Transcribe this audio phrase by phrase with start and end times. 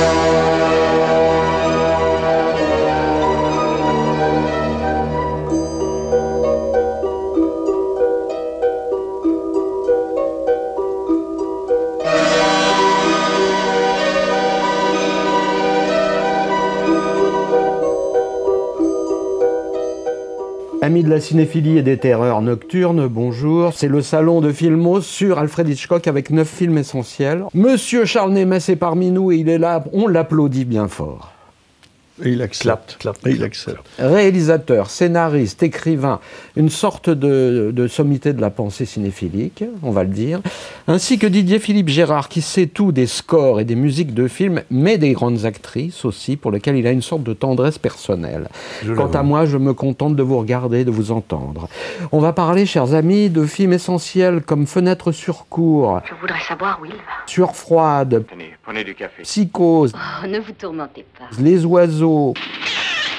[0.00, 0.49] Música
[20.90, 23.72] Amis de la cinéphilie et des terreurs nocturnes, bonjour.
[23.72, 27.44] C'est le salon de Filmos sur Alfred Hitchcock avec neuf films essentiels.
[27.54, 29.84] Monsieur Charles Nemes est parmi nous et il est là.
[29.92, 31.30] On l'applaudit bien fort.
[32.22, 32.98] Et il accepte.
[33.26, 33.80] Et il accepte.
[33.98, 36.20] Réalisateur, scénariste, écrivain,
[36.56, 40.40] une sorte de, sommité de la pensée cinéphilique, on va le dire,
[40.86, 44.62] ainsi que Didier Philippe Gérard, qui sait tout des scores et des musiques de films,
[44.70, 48.48] mais des grandes actrices aussi, pour lesquelles il a une sorte de tendresse personnelle.
[48.96, 51.68] Quant à moi, je me contente de vous regarder, de vous entendre.
[52.12, 56.00] On va parler, chers amis, de films essentiels comme Fenêtre sur cour.
[56.08, 56.98] Je voudrais savoir où il va.
[57.26, 58.24] Sur froide.
[58.30, 59.22] Tenez, prenez du café.
[59.22, 59.92] Psychose.
[59.94, 61.26] Oh, ne vous tourmentez pas.
[61.40, 62.09] Les oiseaux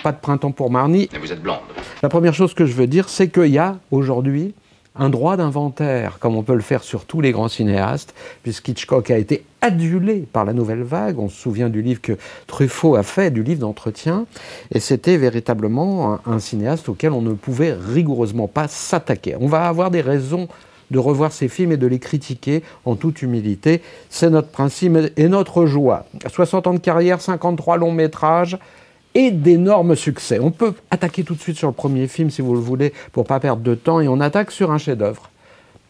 [0.03, 1.09] pas de printemps pour Marnie.
[1.14, 1.59] Mais vous êtes blonde.
[2.02, 4.53] La première chose que je veux dire, c'est qu'il y a aujourd'hui
[4.95, 9.17] un droit d'inventaire, comme on peut le faire sur tous les grands cinéastes, puisqu'Hitchcock a
[9.17, 11.17] été adulé par la nouvelle vague.
[11.17, 12.14] On se souvient du livre que
[12.47, 14.25] Truffaut a fait, du livre d'entretien,
[14.73, 19.36] et c'était véritablement un, un, cinéaste auquel on ne pouvait rigoureusement pas s'attaquer.
[19.39, 20.50] On va avoir des raisons
[20.92, 23.81] de revoir ces films et de les critiquer en toute humilité.
[24.09, 26.06] C'est notre principe et notre joie.
[26.28, 28.59] 60 ans de carrière, 53 longs métrages
[29.16, 30.40] et d'énormes succès.
[30.40, 33.26] On peut attaquer tout de suite sur le premier film si vous le voulez pour
[33.26, 35.30] pas perdre de temps et on attaque sur un chef-d'œuvre.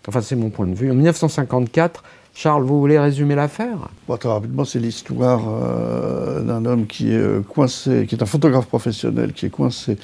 [0.08, 0.90] Enfin, c'est mon point de vue.
[0.90, 3.90] En 1954, Charles, vous voulez résumer l'affaire?
[4.20, 8.68] Très rapidement, c'est l'histoire euh, d'un homme qui est euh, coincé, qui est un photographe
[8.68, 9.98] professionnel, qui est coincé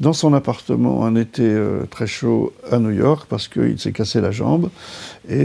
[0.00, 4.20] dans son appartement un été euh, très chaud à New York parce qu'il s'est cassé
[4.20, 4.70] la jambe.
[5.28, 5.44] Et,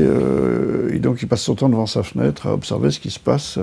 [0.99, 3.59] donc, il passe son temps devant sa fenêtre à observer ce qui se passe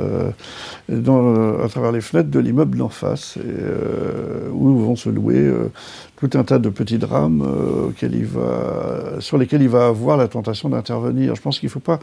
[0.88, 3.36] à travers les fenêtres de l'immeuble d'en face,
[4.52, 5.52] où vont se louer
[6.16, 7.44] tout un tas de petits drames
[9.18, 11.34] sur lesquels il va avoir la tentation d'intervenir.
[11.34, 11.98] Je pense qu'il ne faut pas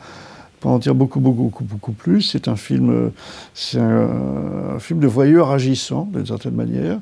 [0.61, 2.21] pas en dire beaucoup, beaucoup, beaucoup, beaucoup plus.
[2.21, 3.11] C'est un film,
[3.53, 6.99] c'est un, film de voyeur agissant, d'une certaine manière.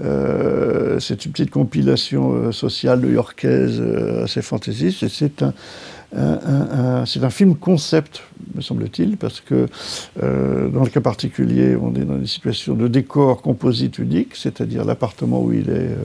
[0.00, 5.06] Euh, c'est une petite compilation euh, sociale new-yorkaise euh, assez fantaisiste.
[5.08, 5.52] C'est un,
[7.06, 8.22] c'est un film concept,
[8.54, 9.66] me semble-t-il, parce que
[10.20, 15.40] dans le cas particulier, on est dans une situation de décor composite unique, c'est-à-dire l'appartement
[15.40, 15.96] où il est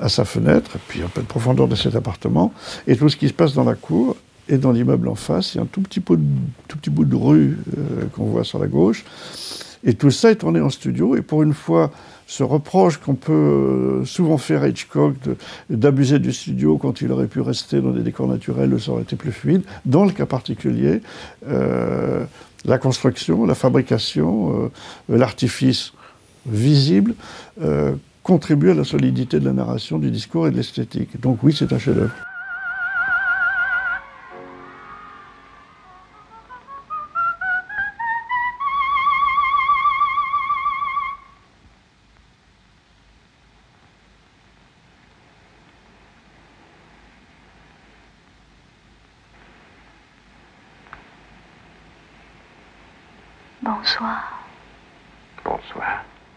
[0.00, 2.52] à sa fenêtre, et puis un peu de profondeur de cet appartement,
[2.88, 4.16] et tout ce qui se passe dans la cour,
[4.48, 8.04] et dans l'immeuble en face, il y a un tout petit, bout de rue euh,
[8.14, 9.04] qu'on voit sur la gauche.
[9.84, 11.16] Et tout ça est tourné en studio.
[11.16, 11.92] Et pour une fois,
[12.26, 15.14] ce reproche qu'on peut euh, souvent faire à Hitchcock
[15.70, 19.16] d'abuser du studio quand il aurait pu rester dans des décors naturels, ça aurait été
[19.16, 19.62] plus fluide.
[19.84, 21.00] Dans le cas particulier,
[21.48, 22.24] euh,
[22.64, 24.70] la construction, la fabrication,
[25.08, 25.92] l'artifice
[26.44, 27.14] visible
[28.24, 31.20] contribuent à la solidité de la narration, du discours et de l'esthétique.
[31.20, 32.12] Donc oui, c'est un chef-d'œuvre.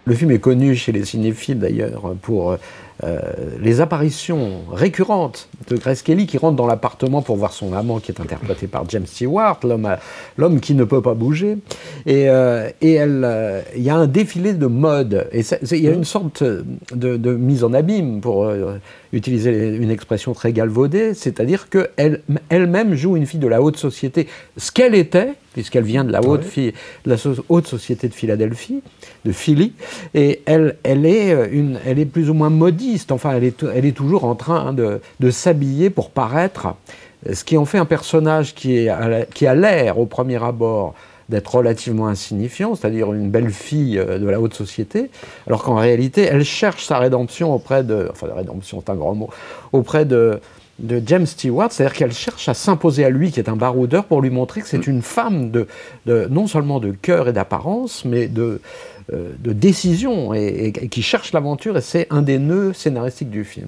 [0.05, 2.57] Le film est connu chez les cinéphiles d'ailleurs pour
[3.03, 3.19] euh,
[3.59, 8.11] les apparitions récurrentes de Grace Kelly qui rentre dans l'appartement pour voir son amant qui
[8.11, 9.59] est interprété par James Stewart,
[10.37, 11.57] l'homme qui ne peut pas bouger.
[12.05, 15.27] Et, euh, et elle, euh, il y a un défilé de mode.
[15.31, 15.41] Et
[15.71, 18.51] il y a une sorte de, mise en abîme pour
[19.13, 24.27] utiliser une expression très galvaudée, c'est-à-dire qu'elle elle-même joue une fille de la haute société,
[24.57, 26.73] ce qu'elle était, puisqu'elle vient de la haute, fille,
[27.05, 27.17] de la
[27.49, 28.81] haute société de Philadelphie,
[29.25, 29.73] de Philly,
[30.13, 33.85] et elle, elle, est, une, elle est plus ou moins maudite enfin elle est, elle
[33.85, 34.99] est toujours en train de,
[35.29, 36.75] s'habiller pour paraître,
[37.31, 40.93] ce qui en fait un personnage qui, est, qui a l'air au premier abord
[41.31, 45.09] d'être relativement insignifiant, c'est-à-dire une belle fille euh, de la haute société,
[45.47, 49.29] alors qu'en réalité, elle cherche sa rédemption auprès de, enfin la rédemption un grand mot,
[49.71, 50.39] auprès de,
[50.79, 54.21] de James Stewart, c'est-à-dire qu'elle cherche à s'imposer à lui, qui est un baroudeur, pour
[54.21, 55.67] lui montrer que c'est une femme de,
[56.05, 58.59] de, non seulement de cœur et d'apparence, mais de,
[59.13, 63.67] euh, de décision et, qui cherche l'aventure, et c'est un des nœuds scénaristiques du film.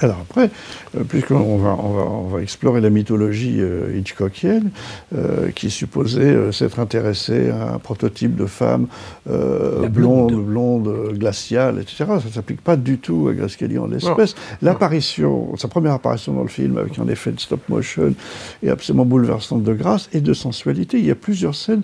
[0.00, 0.50] Alors après,
[0.96, 4.70] euh, puisqu'on va, on va, on va explorer la mythologie euh, hitchcockienne,
[5.12, 8.86] euh, qui supposait euh, s'être intéressée à un prototype de femme
[9.26, 11.14] blonde, blonde.
[11.14, 12.04] glaciale, etc.
[12.06, 14.36] Ça ne s'applique pas du tout à Grace Kelly en l'espèce.
[14.62, 18.14] L'apparition, sa première apparition dans le film avec un effet de stop motion
[18.62, 20.98] est absolument bouleversante de grâce et de sensualité.
[20.98, 21.82] Il y a plusieurs scènes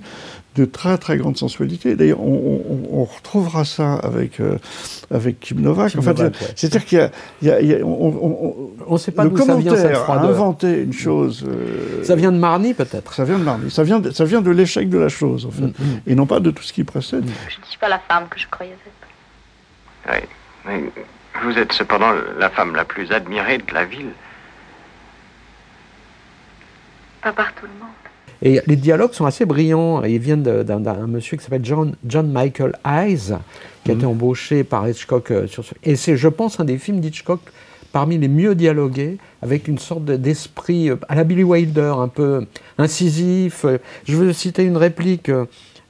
[0.55, 1.97] de très très grande sensualité.
[1.97, 2.63] D'ailleurs, on,
[2.93, 4.57] on- on retrouvera ça avec, euh,
[5.11, 5.91] avec Kim Novak.
[5.91, 6.47] Kim en fait, Novak, ouais.
[6.55, 7.11] c'est-à-dire qu'il y a,
[7.43, 9.37] il y a- il y a- on- on- on- On ne sait pas le d'où
[9.39, 10.31] ça vient cette commentaire a froideur.
[10.31, 11.45] inventé une chose.
[11.49, 13.15] euh, Ça vient de Marny peut-être.
[13.15, 13.71] ça vient de Marny.
[13.71, 15.73] Ça vient de, ça vient de l'échec de la chose, en fait.
[16.07, 17.25] Et non pas de tout ce qui précède.
[17.49, 20.13] Je ne suis pas la femme que je croyais être.
[20.13, 20.29] Oui.
[20.67, 20.83] Mais
[21.43, 24.13] vous êtes cependant la femme la plus admirée de la ville.
[27.23, 27.89] Pas par tout le monde.
[28.45, 30.03] Et les dialogues sont assez brillants.
[30.05, 33.35] Ils viennent d'un monsieur qui s'appelle John, John Michael Hayes,
[33.85, 35.75] qui a été embauché par Hitchcock euh, sur ce.
[35.83, 37.41] Et c'est, je pense, un des films d'Hitchcock
[37.93, 42.09] parmi les mieux dialogués, avec une sorte de- d'esprit euh, à la Billy Wilder, un
[42.09, 42.45] peu
[42.77, 43.65] incisif.
[44.05, 45.47] Je veux citer une réplique, euh,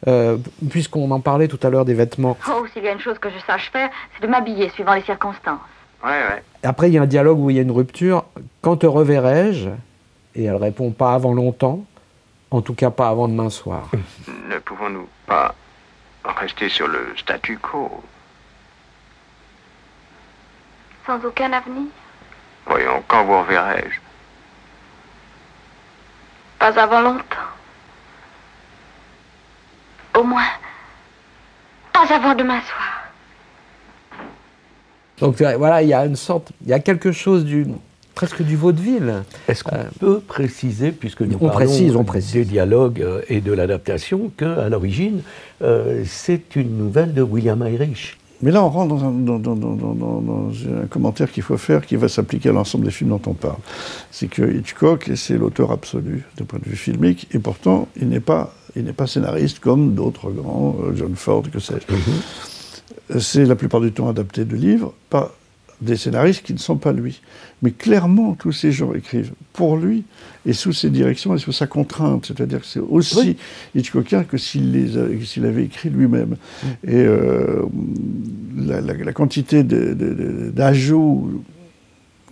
[0.06, 0.36] euh,
[0.70, 2.36] puisqu'on en parlait tout à l'heure des vêtements.
[2.48, 5.02] Oh, s'il y a une chose que je sache faire, c'est de m'habiller suivant les
[5.02, 5.58] circonstances.
[6.04, 6.42] Ouais, ouais.
[6.62, 8.24] Après, il y a un dialogue où il y a une rupture.
[8.60, 9.70] Quand te reverrai-je?
[10.36, 11.84] Et elle répond pas avant longtemps,
[12.54, 13.90] en tout cas pas avant demain soir.
[14.48, 15.54] Ne pouvons-nous pas
[16.24, 18.02] rester sur le statu quo?
[21.06, 21.86] Sans aucun avenir.
[22.66, 23.98] Voyons, quand vous reverrai-je?
[26.58, 27.50] Pas avant longtemps.
[30.16, 30.46] Au moins,
[31.92, 33.04] pas avant demain soir.
[35.18, 37.66] Donc voilà, il y a une sorte, il y a quelque chose du
[38.14, 39.22] presque du vaudeville.
[39.48, 42.32] Est-ce qu'on peut préciser, puisque nous on parlons précise, on précise.
[42.34, 45.20] des dialogues euh, et de l'adaptation, qu'à l'origine,
[45.62, 49.56] euh, c'est une nouvelle de William Irish Mais là, on rentre dans un, dans- dans-
[49.56, 50.50] dans- dans- dans- dans
[50.82, 53.56] un commentaire qu'il faut faire qui va s'appliquer à l'ensemble des films dont on parle.
[54.10, 58.20] C'est que Hitchcock, c'est l'auteur absolu d'un point de vue filmique, et pourtant, il n'est
[58.20, 61.86] pas, il n'est pas scénariste comme d'autres grands, euh, John Ford, que sais-je.
[63.18, 65.32] C'est la plupart du temps adapté de livres, pas
[65.84, 67.20] des scénaristes qui ne sont pas lui.
[67.62, 70.04] Mais clairement, tous ces gens écrivent pour lui
[70.44, 72.26] et sous ses directions et sous sa contrainte.
[72.26, 73.36] C'est-à-dire que c'est aussi
[73.74, 74.74] Hitchcockien que s'il
[75.44, 76.36] avait écrit lui-même.
[76.86, 77.62] Et euh,
[78.56, 81.42] la, la- la quantité d'ajouts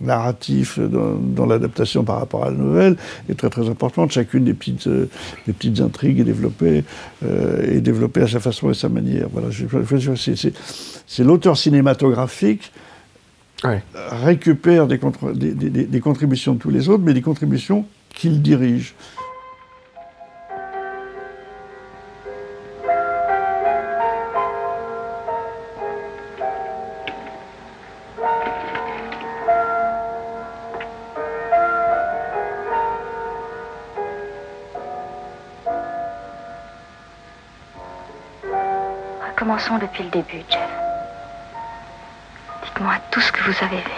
[0.01, 2.97] narratifs dans, dans l'adaptation par rapport à la nouvelle
[3.29, 4.11] est très très importante.
[4.11, 5.07] Chacune des petites, euh,
[5.47, 6.83] des petites intrigues est développée,
[7.23, 9.27] euh, est développée à sa façon et à sa manière.
[9.31, 9.47] Voilà,
[11.07, 12.71] c'est l'auteur cinématographique
[13.95, 17.85] récupère des, contre- des- des- des- des contributions de tous les autres, mais des contributions
[18.13, 18.95] qu'il dirige.
[39.29, 40.82] Recommençons depuis le début, Jeff.
[42.75, 43.91] Dites-moi tout ce que vous avez vu.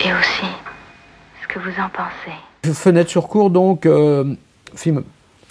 [0.00, 0.46] Et aussi
[1.42, 2.72] ce que vous en pensez.
[2.74, 4.34] Fenêtre sur cour, donc, euh,
[4.74, 5.02] film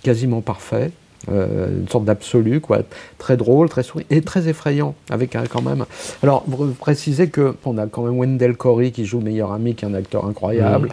[0.04, 0.92] quasiment parfait,
[1.32, 2.80] euh, une sorte d'absolu, quoi,
[3.18, 5.86] très drôle, très souriant et très effrayant, avec un, quand même.
[6.24, 9.76] Alors, vous précisez que on a quand même Wendell Corey qui joue le meilleur ami,
[9.76, 10.90] qui est un acteur incroyable.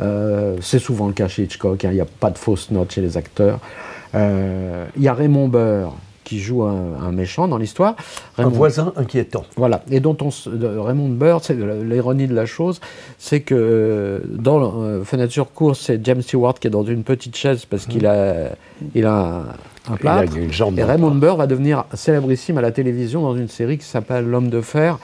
[0.00, 1.84] Euh, c'est souvent le cas chez Hitchcock.
[1.84, 3.58] hein, Il n'y a pas de fausses notes chez les acteurs.
[4.14, 5.92] Euh, Il y a Raymond Burr
[6.24, 7.94] qui joue un, un méchant dans l'histoire.
[8.38, 9.44] Un voisin inquiétant.
[9.56, 10.30] voilà, et dont on,
[10.82, 11.54] Raymond Burr, c'est
[11.84, 12.80] l'ironie de la chose,
[13.18, 17.02] c'est que euh, dans euh, Fenêtre sur course, c'est James Stewart qui est dans une
[17.04, 18.50] petite chaise parce qu'il a,
[18.94, 19.14] il a
[19.88, 20.32] un, un plâtre.
[20.34, 23.48] Il a une jambe Et Raymond Burr va devenir célébrissime à la télévision dans une
[23.48, 24.98] série qui s'appelle L'homme de fer,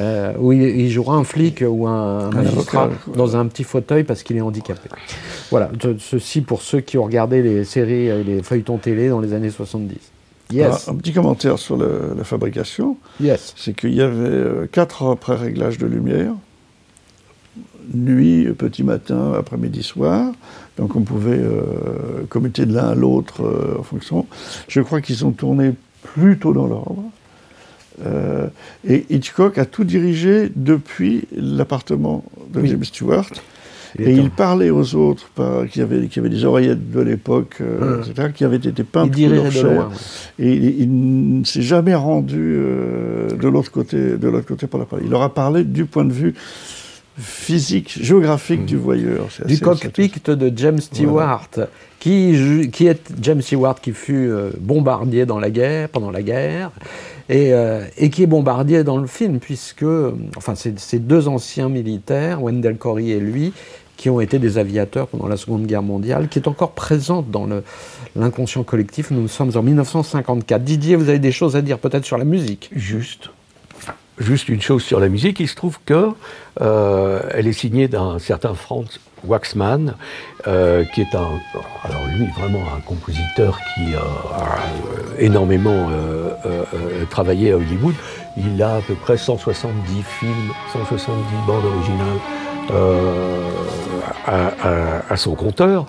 [0.00, 4.04] euh, où il, il jouera un flic ou un, un magistrat dans un petit fauteuil
[4.04, 4.88] parce qu'il est handicapé.
[5.50, 9.20] Voilà, ce- ceci pour ceux qui ont regardé les séries et les feuilletons télé dans
[9.20, 9.96] les années 70.
[10.50, 12.96] Yes, Alors, un petit commentaire sur le- la fabrication.
[13.20, 13.54] yes.
[13.56, 16.32] c'est qu'il y avait euh, quatre pré-réglages de lumière,
[17.94, 20.32] nuit, petit matin, après-midi, soir.
[20.78, 24.26] Donc on pouvait euh, commuter de l'un à l'autre euh, en fonction.
[24.68, 25.72] Je crois qu'ils ont tourné
[26.02, 27.02] plutôt dans l'ordre.
[28.06, 28.48] Euh,
[28.86, 32.68] et Hitchcock a tout dirigé depuis l'appartement de Oui.
[32.68, 33.26] James Stewart.
[33.98, 37.56] Il et il parlait aux autres par- qui, avaient, qui avaient des oreillettes de l'époque,
[37.60, 39.64] euh, etc., qui avaient été peintes Il leur chair.
[39.64, 39.88] loin.
[40.38, 40.44] ouais.
[40.46, 44.78] Et il, il ne s'est jamais rendu euh, de l'autre côté, de l'autre côté pour
[44.78, 45.04] la parler.
[45.06, 46.34] Il leur a parlé du point de vue
[47.18, 49.26] physique, géographique du voyeur.
[49.30, 51.48] C'est du assez- cockpit de James Stewart,
[52.00, 56.70] qui, qui est James Stewart qui fut euh, bombardier dans la guerre, pendant la guerre,
[57.28, 59.84] et, euh, et qui est bombardier dans le film, puisque,
[60.36, 63.52] enfin, c'est deux anciens militaires, Wendell Corey et lui,
[64.02, 67.46] qui ont été des aviateurs pendant la Seconde Guerre mondiale, qui est encore présente dans
[68.16, 69.12] l'inconscient collectif.
[69.12, 70.64] Nous sommes en 1954.
[70.64, 72.68] Didier, vous avez des choses à dire peut-être sur la musique?
[72.74, 73.30] Juste.
[74.18, 76.08] Juste une chose sur la musique, il se trouve que
[76.60, 79.94] euh, elle est signée d'un certain Franz Waxman,
[80.48, 81.38] euh, qui est un,
[81.84, 87.94] alors lui vraiment un compositeur qui a euh, énormément euh, travaillé à Hollywood.
[88.36, 92.18] Il a à peu près 170 films, 170 bandes originales
[94.26, 95.86] à, à- à son compteur,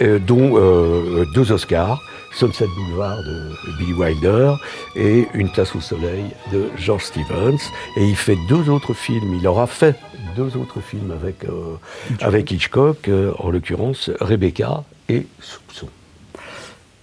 [0.00, 2.00] euh, dont euh, deux Oscars.
[2.34, 4.52] Sunset Boulevard de Billy Wilder
[4.94, 7.56] et Une place au soleil de George Stevens.
[7.96, 9.38] Et il fait deux autres films.
[9.40, 9.94] Il aura fait
[10.36, 11.76] deux autres films avec, euh,
[12.20, 15.88] avec Hitchcock, euh, en l'occurrence Rebecca et Soupçon.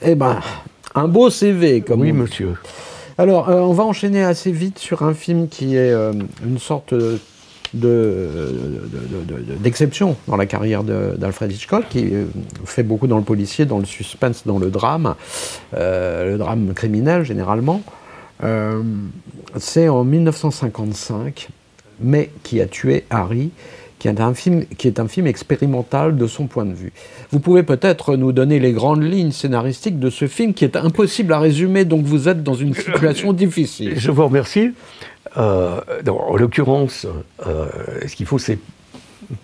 [0.04, 0.40] Eh ben,
[0.94, 2.54] un beau CV, comme Oui, on monsieur.
[3.18, 6.14] Alors, euh, on va enchaîner assez vite sur un film qui est euh,
[6.46, 6.94] une sorte
[7.74, 12.26] de- de- de- de- de- d'exception dans la carrière d'Alfred Hitchcock, qui euh,
[12.66, 15.16] fait beaucoup dans le policier, dans le suspense, dans le drame,
[15.76, 17.82] euh, le drame criminel généralement.
[18.44, 18.82] Euh,
[19.58, 21.50] C'est en 1955,
[22.02, 23.52] mais qui a tué Harry,
[24.00, 26.92] qui est, un film, qui est un film expérimental de son point de vue.
[27.32, 31.32] Vous pouvez peut-être nous donner les grandes lignes scénaristiques de ce film qui est impossible
[31.34, 33.94] à résumer, donc vous êtes dans une situation difficile.
[33.96, 34.72] Je vous remercie.
[35.38, 37.08] Euh, en l'occurrence,
[37.46, 37.68] euh,
[38.06, 38.60] ce qu'il faut, c'est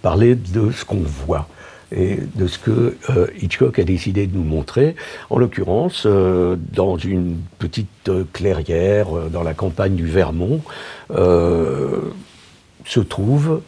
[0.01, 1.48] parler de ce qu'on voit
[1.91, 4.96] et de ce que euh, Hitchcock a décidé de nous montrer.
[5.29, 10.62] En l'occurrence, dans une petite clairière dans la campagne du Vermont,
[11.10, 13.62] se trouve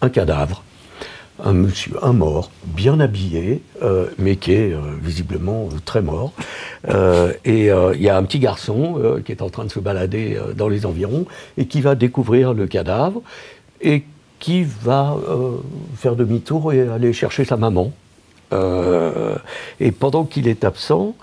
[0.00, 0.62] un cadavre,
[1.44, 6.32] un monsieur, un mort, bien habillé, euh, mais qui est euh, visiblement euh, très mort.
[7.44, 10.68] Et il y a un petit garçon qui est en train de se balader dans
[10.68, 13.22] les environs et qui va découvrir le cadavre
[13.80, 14.04] et
[14.40, 15.16] qui va
[15.96, 17.92] faire demi-tour et aller chercher sa maman.
[19.78, 21.14] Et pendant qu'il est absent,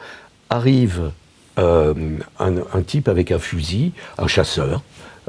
[0.49, 1.11] arrive
[1.57, 4.81] un type avec un fusil, un chasseur,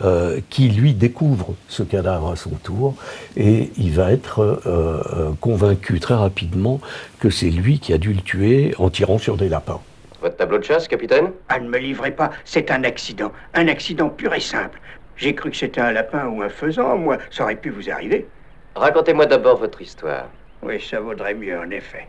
[0.03, 2.95] euh, qui lui découvre ce cadavre à son tour
[3.37, 6.81] et il va être euh, euh, convaincu très rapidement
[7.19, 9.81] que c'est lui qui a dû le tuer en tirant sur des lapins.
[10.23, 11.33] Votre tableau de chasse, capitaine?
[11.49, 13.33] Ah, ne me livrez pas, c'est un accident.
[13.55, 14.81] Un accident pur et simple.
[15.17, 17.19] J'ai cru que c'était un lapin ou un faisan, moi.
[17.31, 18.27] Ça aurait pu vous arriver.
[18.75, 20.29] Racontez-moi d'abord votre histoire.
[20.63, 22.07] Oui, ça vaudrait mieux, en effet.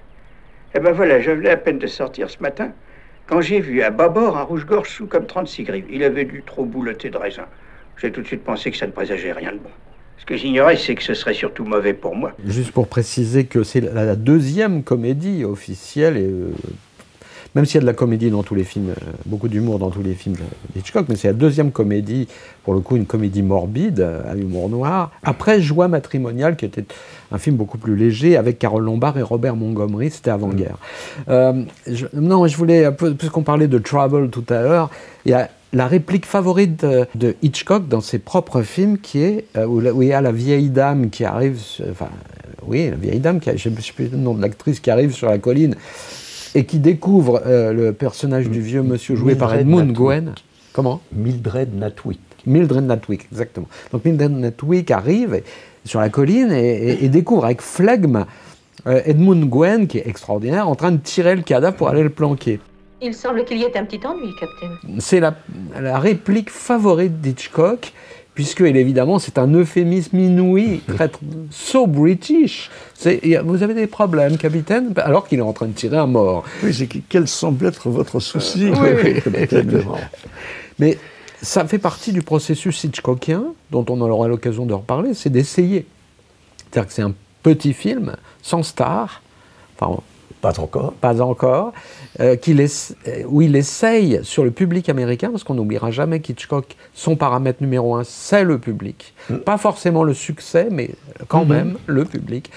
[0.75, 2.71] Eh ben voilà, je venais à peine de sortir ce matin.
[3.27, 6.65] Quand j'ai vu à bâbord un rouge-gorge sous comme 36 grives, il avait dû trop
[6.65, 7.47] boulotter de raisin.
[8.01, 9.69] J'ai tout de suite pensé que ça ne présageait rien de bon.
[10.17, 12.31] Ce que j'ignorais, c'est que ce serait surtout mauvais pour moi.
[12.45, 16.49] Juste pour préciser que c'est la, deuxième comédie officielle, euh,
[17.53, 19.91] même s'il y a de la comédie dans tous les films, euh, beaucoup d'humour dans
[19.91, 20.35] tous les films
[20.73, 22.27] d'Hitchcock, mais c'est la deuxième comédie,
[22.63, 26.85] pour le coup une comédie morbide, euh, à humour noir, après Joie matrimoniale, qui était
[27.31, 30.77] un film beaucoup plus léger, avec Carole Lombard et Robert Montgomery, c'était avant-guerre.
[31.27, 34.89] Non, je voulais, puisqu'on parlait de Trouble tout à l'heure,
[35.25, 36.85] il y a la réplique favorite
[37.15, 40.69] de, Hitchcock dans ses propres films qui est euh, où, il y a la vieille
[40.69, 41.59] dame qui arrive,
[41.89, 44.41] enfin euh, oui, la vieille dame, qui a- je ne sais plus le nom de
[44.41, 45.75] l'actrice, qui arrive sur la colline
[46.55, 49.95] et qui découvre euh, le personnage du vieux monsieur joué par Edmund Natwick.
[49.97, 50.33] Gwen.
[50.73, 51.01] Comment?
[51.13, 52.19] Mildred Natwick.
[52.45, 53.67] Mildred Natwick, exactement.
[53.91, 55.43] Donc Mildred Natwick arrive et-
[55.85, 58.25] sur la colline et, et- et découvre avec flegme
[58.87, 62.09] euh, Edmund Gwen, qui est extraordinaire, en train de tirer le cadavre pour aller le
[62.09, 62.59] planquer.
[63.01, 64.77] Il semble qu'il y ait un petit ennui, Captain.
[64.99, 65.33] C'est la,
[65.79, 67.93] la réplique favorite d'Hitchcock,
[68.35, 71.09] puisque évidemment c'est un euphémisme inouï, très
[71.49, 72.69] so british.
[73.05, 74.93] A- Vous avez des problèmes, capitaine?
[74.97, 76.43] Alors qu'il est en train de tirer un mort.
[76.63, 78.69] Oui, c'est que- quel semble être votre souci?
[78.71, 79.13] Oui, oui.
[79.21, 79.35] capitaine
[79.69, 79.97] Exactement.
[80.77, 80.97] Mais
[81.41, 85.87] ça fait partie du processus Hitchcockien, dont on aura l'occasion de reparler, c'est d'essayer.
[86.71, 89.23] C'est-à-dire que c'est un petit film, sans star,
[89.79, 89.99] enfin
[90.41, 90.93] Pas encore.
[90.93, 91.71] pas encore,
[92.19, 97.15] euh, euh, où il essaye sur le public américain, parce qu'on n'oubliera jamais qu'Hitchcock, son
[97.15, 99.13] paramètre numéro un, c'est le public.
[99.45, 100.91] Pas forcément le succès, mais
[101.27, 102.49] quand même le public.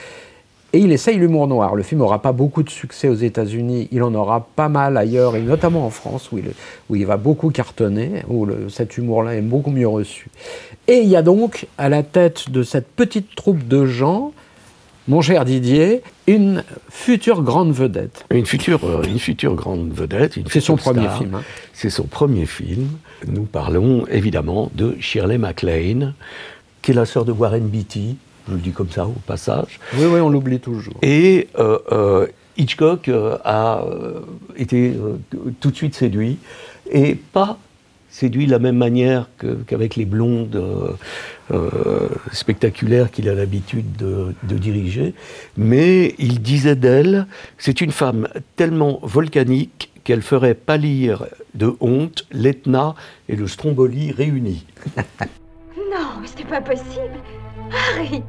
[0.73, 1.77] Et il essaye l'humour noir.
[1.77, 5.37] Le film n'aura pas beaucoup de succès aux États-Unis, il en aura pas mal ailleurs,
[5.37, 6.47] et notamment en France, où il,
[6.91, 10.31] où il va beaucoup cartonner, où le- cet humour-là est beaucoup mieux reçu.
[10.89, 14.33] Et il y a donc, à la tête de cette petite troupe de gens,
[15.07, 18.25] mon cher Didier, une future grande vedette.
[18.31, 20.39] Une future, euh, une future grande vedette.
[20.51, 21.35] C'est son premier film.
[21.35, 21.43] hein.
[21.73, 22.89] C'est son premier film.
[23.27, 26.15] Nous parlons évidemment de Shirley MacLaine,
[26.83, 28.17] qui est la sœur de Warren Beatty,
[28.49, 29.79] je le dis comme ça au passage.
[29.95, 30.95] Oui, oui, on l'oublie toujours.
[31.03, 33.11] Et euh, euh, Hitchcock
[33.45, 33.85] a
[34.57, 34.95] été
[35.61, 36.39] tout de suite séduit,
[36.91, 37.59] et pas
[38.15, 40.93] séduit de la même manière que- qu'avec les blondes euh,
[41.51, 45.15] euh, spectaculaires qu'il a l'habitude de, de diriger,
[45.57, 47.27] mais il disait d'elle,
[47.59, 52.95] c'est une femme tellement volcanique qu'elle ferait pâlir de honte l'Etna
[53.29, 54.65] et le Stromboli réunis.
[55.77, 57.17] Non, mais c'était pas possible.
[57.71, 58.23] Harry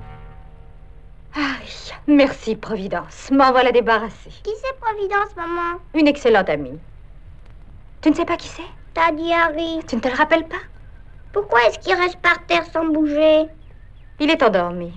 [1.33, 3.29] Harry, merci Providence.
[3.31, 4.29] M'en voilà débarrassée.
[4.43, 5.79] Qui c'est Providence, maman?
[5.95, 6.77] Une excellente amie.
[8.01, 8.61] Tu ne sais pas qui c'est?
[8.95, 9.79] T'as dit Harry.
[9.87, 10.63] Tu ne te le rappelles pas?
[11.33, 13.43] Pourquoi est-ce qu'il reste par terre sans bouger?
[14.21, 14.93] Il est endormi.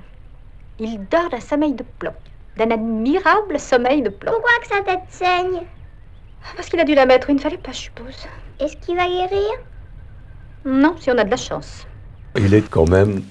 [0.78, 2.14] Il dort d'un sommeil de plomb.
[2.56, 4.30] D'un admirable sommeil de plomb.
[4.32, 5.62] Pourquoi que sa tête saigne?
[6.56, 8.14] Parce qu'il a dû la mettre une fallait pas, je suppose.
[8.60, 9.50] Est-ce qu'il va guérir?
[10.64, 11.84] Non, si on a de la chance.
[12.36, 13.22] Il est quand même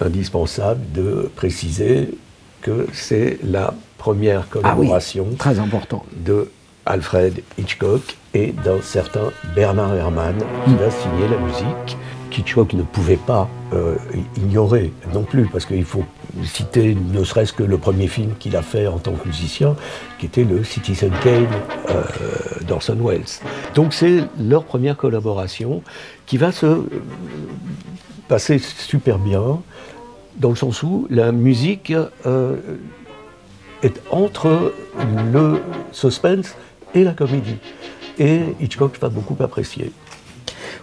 [0.00, 2.16] indispensable de préciser
[2.62, 6.04] que c'est la première collaboration Très important.
[6.12, 6.50] de
[6.86, 11.96] Alfred Hitchcock et d'un certain Bernard Herrmann qui va signer la musique
[12.30, 13.96] qu'Hitchcock ne pouvait pas euh,
[14.36, 16.04] ignorer non plus, parce qu'il faut
[16.44, 19.76] citer ne serait-ce que le premier film qu'il a fait en tant que musicien,
[20.18, 21.46] qui était le Citizen Kane
[21.90, 22.02] euh,
[22.66, 23.24] d'Orson Welles.
[23.74, 25.82] Donc c'est leur première collaboration
[26.26, 26.82] qui va se euh,
[28.28, 29.60] passer super bien,
[30.36, 31.92] dans le sens où la musique
[32.26, 32.56] euh,
[33.82, 34.72] est entre
[35.32, 35.60] le
[35.92, 36.54] suspense
[36.94, 37.56] et la comédie.
[38.18, 39.92] Et Hitchcock va beaucoup apprécier.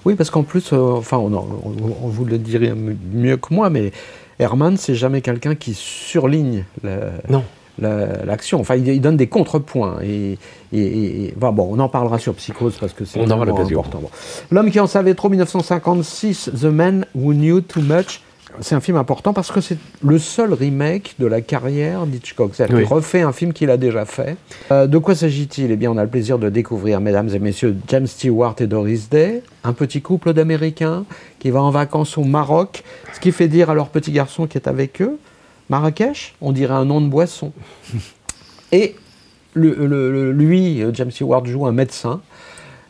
[0.05, 3.69] Oui, parce qu'en plus, euh, enfin, on, on- on vous le dirait mieux que moi,
[3.69, 3.91] mais
[4.39, 7.43] Herman, c'est jamais quelqu'un qui surligne la- Non.
[7.79, 8.59] la- l'action.
[8.59, 9.97] Enfin, il, il donne des contrepoints.
[10.03, 10.37] Et,
[10.73, 13.19] et- et- enfin, bon, on en parlera sur Psychose parce que c'est
[13.53, 13.63] important.
[13.99, 14.09] Bon.
[14.51, 18.21] L'homme qui en savait trop, 1956, The Man Who Knew Too Much.
[18.61, 22.51] C'est un film important parce que c'est le seul remake de la carrière d'Hitchcock.
[22.55, 22.83] C'est-à-dire Oui.
[22.85, 24.37] qu'il refait un film qu'il a déjà fait.
[24.71, 25.71] Euh, de quoi s'agit-il?
[25.71, 29.09] Eh bien, on a le plaisir de découvrir, mesdames et messieurs, James Stewart et Doris
[29.09, 31.05] Day, un petit couple d'Américains
[31.39, 32.83] qui va en vacances au Maroc,
[33.13, 35.17] ce qui fait dire à leur petit garçon qui est avec eux,
[35.69, 37.51] Marrakech, on dirait un nom de boisson.
[38.71, 38.95] Et
[39.53, 42.21] le- le- le- lui, James Stewart, joue un médecin.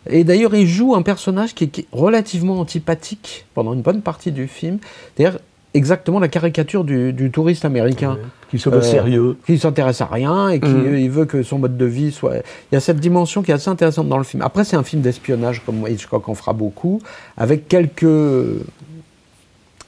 [0.10, 4.02] Et d'ailleurs, il joue un personnage qui est, qui est relativement antipathique pendant une bonne
[4.02, 4.78] partie du film.
[5.18, 5.40] D'ailleurs,
[5.74, 8.18] exactement la caricature du, du touriste américain.
[8.50, 9.38] Qui se veut Euh, sérieux.
[9.46, 12.36] Qui s'intéresse à rien et qui il veut que son mode de vie soit.
[12.72, 14.42] Il y a cette dimension qui est assez intéressante dans le film.
[14.44, 17.02] Après, c'est un film d'espionnage, comme Hitchcock en fera beaucoup,
[17.38, 18.06] avec quelques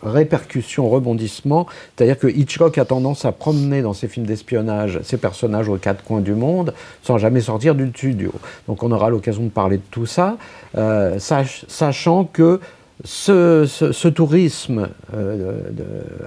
[0.04, 1.68] répercussions, rebondissements.
[1.96, 6.04] C'est-à-dire que Hitchcock a tendance à promener dans ses films d'espionnage ses personnages aux quatre
[6.04, 8.32] coins du monde sans jamais sortir du studio.
[8.68, 10.38] Donc on aura l'occasion de parler de tout ça,
[10.78, 12.60] euh, sach- sachant que
[13.04, 15.62] ce, tourisme euh,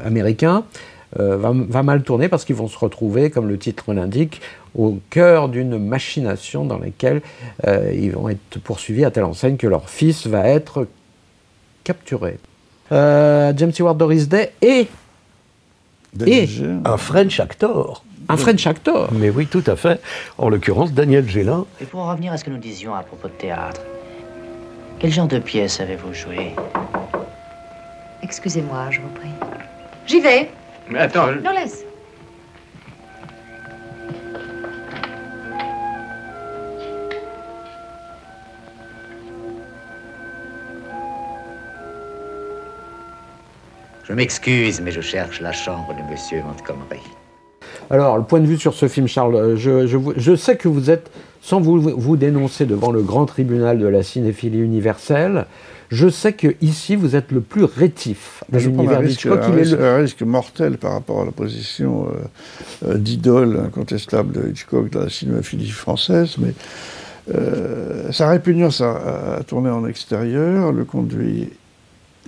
[0.05, 0.65] américain
[1.19, 4.41] euh, va, va mal tourner parce qu'ils vont se retrouver, comme le titre l'indique,
[4.77, 7.23] au cœur d'une machination dans laquelle
[7.67, 10.87] ils vont être poursuivis à telle enseigne que leur fils va être
[11.83, 12.39] capturé.
[12.93, 14.89] Euh, James Stewart Doris Day et
[16.27, 16.49] Et-.
[16.85, 18.05] Un French actor.
[18.29, 19.09] un French actor.
[19.13, 20.01] Mais oui, tout à fait.
[20.39, 21.67] En l'occurrence, Daniel Gélin.
[21.81, 23.81] Et pour en revenir à ce que nous disions à propos de théâtre,
[24.99, 26.55] quel genre de pièce avez-vous joué?
[28.23, 29.31] Excusez-moi, je vous prie.
[30.07, 30.51] J'y vais.
[30.89, 31.85] Mais attends, je- Non, laisse.
[44.11, 47.01] Je m'excuse, mais je cherche la chambre de Monsieur Montgomery.
[47.91, 50.91] Alors, le point de vue sur ce film, Charles, euh, je, je sais que vous
[50.91, 55.47] êtes, sans vous, vous dénoncer devant le grand tribunal de la cinéphilie universelle,
[55.91, 59.23] je sais que ici vous êtes le plus rétif de Je prends un l'univers risque,
[59.29, 59.43] d'Hitchcock.
[59.45, 64.33] un risque- le- un risque mortel par rapport à la position euh, euh, d'idole incontestable
[64.33, 66.53] de Hitchcock dans la cinéphilie française, mais
[67.33, 71.51] euh, sa répugnance à, à tourner en extérieur le conduit,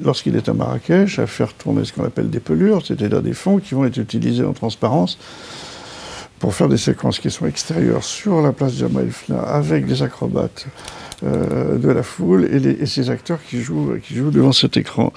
[0.02, 3.58] lorsqu'il est à Marrakech, à faire tourner ce qu'on appelle des pelures, c'est-à-dire des fonds
[3.58, 5.18] qui vont être utilisés en transparence
[6.38, 10.66] pour faire des séquences qui sont extérieures sur la place Jamal Fna avec des acrobates
[11.24, 15.12] euh, de la foule et ces acteurs qui jouent, qui jouent devant cet écran.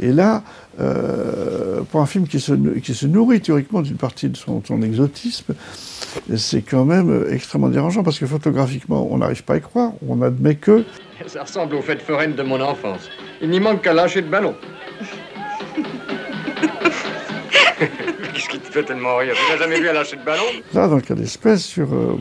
[0.00, 0.42] Et là,
[0.80, 4.82] euh, pour un film qui se, qui se nourrit théoriquement d'une partie de son, son
[4.82, 5.54] exotisme,
[6.36, 9.92] c'est quand même extrêmement dérangeant parce que photographiquement, on n'arrive pas à y croire.
[10.06, 10.84] On admet que
[11.26, 13.08] Ça ressemble aux fêtes foraines de mon enfance.
[13.40, 14.54] Il n'y manque qu'à lâcher le ballon.
[17.78, 19.34] Qu'est-ce qui te fait tellement rire?
[19.34, 20.42] Tu n'as jamais vu un lâcher de ballon?
[20.74, 22.18] Là, dans le cas d'espèce, sur, euh,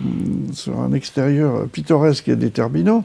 [0.53, 3.03] sur un extérieur pittoresque et déterminant,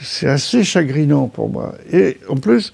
[0.00, 1.74] c'est assez chagrinant pour moi.
[1.92, 2.72] Et en plus,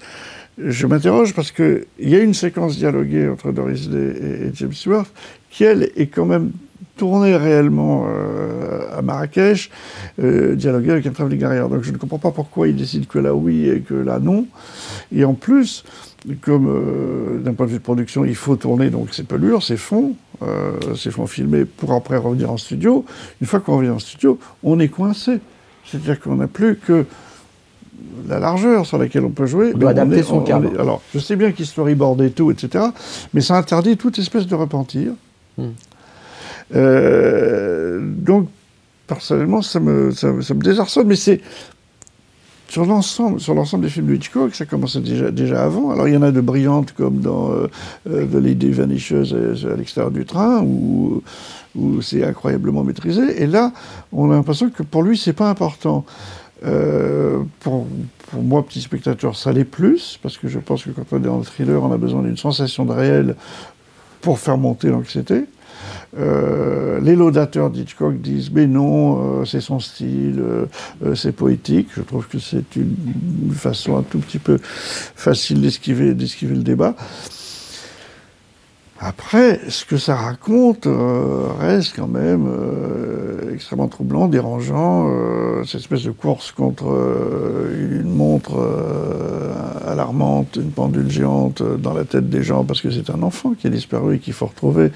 [0.57, 5.07] je m'interroge parce qu'il y a une séquence dialoguée entre Doris Day et, James Stewart
[5.49, 6.51] qui, elle, est quand même
[6.97, 9.71] tournée réellement euh, à Marrakech,
[10.21, 11.69] euh, dialoguée avec un travelling arrière.
[11.69, 14.45] Donc je ne comprends pas pourquoi il décide que là oui et que là non.
[15.11, 15.83] Et en plus,
[16.41, 19.77] comme euh, d'un point de vue de production, il faut tourner donc ces pelures, ces
[19.77, 20.15] fonds,
[20.97, 23.05] ces fonds filmés pour après revenir en studio.
[23.39, 25.39] Une fois qu'on revient en studio, on est coincé.
[25.85, 27.05] C'est-à-dire qu'on n'a plus que
[28.27, 29.71] la largeur sur laquelle on peut jouer.
[29.75, 30.73] On doit mais adapter est- son on cadre.
[30.73, 32.85] est- alors, je sais bien qu'il storyboard et tout, etc.
[33.33, 35.11] Mais ça interdit toute espèce de repentir.
[35.57, 35.67] Hmm.
[36.75, 38.47] Euh, donc,
[39.07, 41.07] personnellement, ça me, ça, me- ça me désarçonne.
[41.07, 41.41] Mais c'est
[42.69, 45.91] sur l'ensemble, sur l'ensemble des films de Hitchcock, ça commençait déjà, déjà avant.
[45.91, 47.67] Alors il y en a de brillantes comme dans euh,
[48.09, 51.21] euh, The Lady Vanishes euh, à l'extérieur du train, où,
[51.75, 53.43] où c'est incroyablement maîtrisé.
[53.43, 53.71] Et là,
[54.11, 56.03] on a l'impression que pour lui, c'est pas important.
[56.65, 57.87] Euh, pour,
[58.29, 61.21] pour moi, petit spectateur, ça l'est plus, parce que je pense que quand on est
[61.21, 63.35] dans le thriller, on a besoin d'une sensation de réel
[64.21, 65.45] pour faire monter l'anxiété.
[66.17, 70.41] Euh, les laudateurs d'Hitchcock disent mais non, euh, c'est son style,
[71.15, 71.89] c'est poétique.
[71.95, 72.95] Je trouve que c'est une,
[73.47, 76.95] une façon un tout petit peu facile d'esquiver, d'esquiver le débat.
[79.05, 85.09] Après, ce que ça raconte euh, reste quand même euh, extrêmement troublant, dérangeant.
[85.09, 86.85] euh, cette espèce de course contre
[87.73, 88.65] une montre
[89.85, 93.67] alarmante, une pendule géante dans la tête des gens, parce que c'est un enfant qui
[93.67, 94.91] a disparu et qu'il faut retrouver,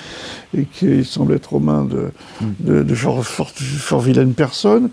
[0.58, 4.90] et qui semble être aux mains de, de, fort, vilaines personnes.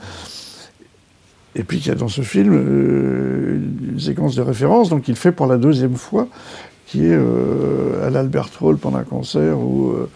[1.54, 5.32] Et puis il y a dans ce film une séquence de référence, donc il fait
[5.32, 6.26] pour la deuxième fois,
[6.94, 10.08] qui est euh, à l'Albert Hall pendant un concert où, euh,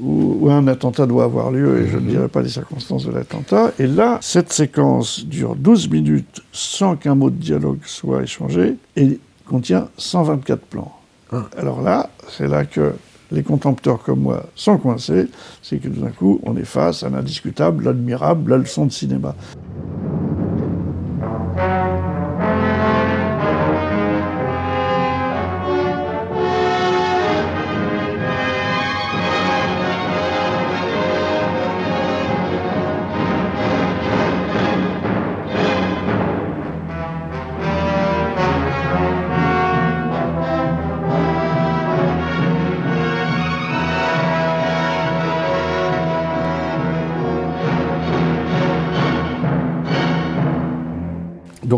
[0.00, 3.12] où, où un attentat doit avoir lieu, et je ne dirai pas les circonstances de
[3.12, 3.70] l'attentat.
[3.78, 9.20] Et là, cette séquence dure 12 minutes sans qu'un mot de dialogue soit échangé, et
[9.46, 10.92] contient 124 plans.
[11.56, 12.92] Alors là, c'est là que
[13.30, 15.28] les contempteurs comme moi sont coincés,
[15.62, 19.36] c'est que tout d'un coup, on est face à l'indiscutable, l'admirable, la leçon de cinéma.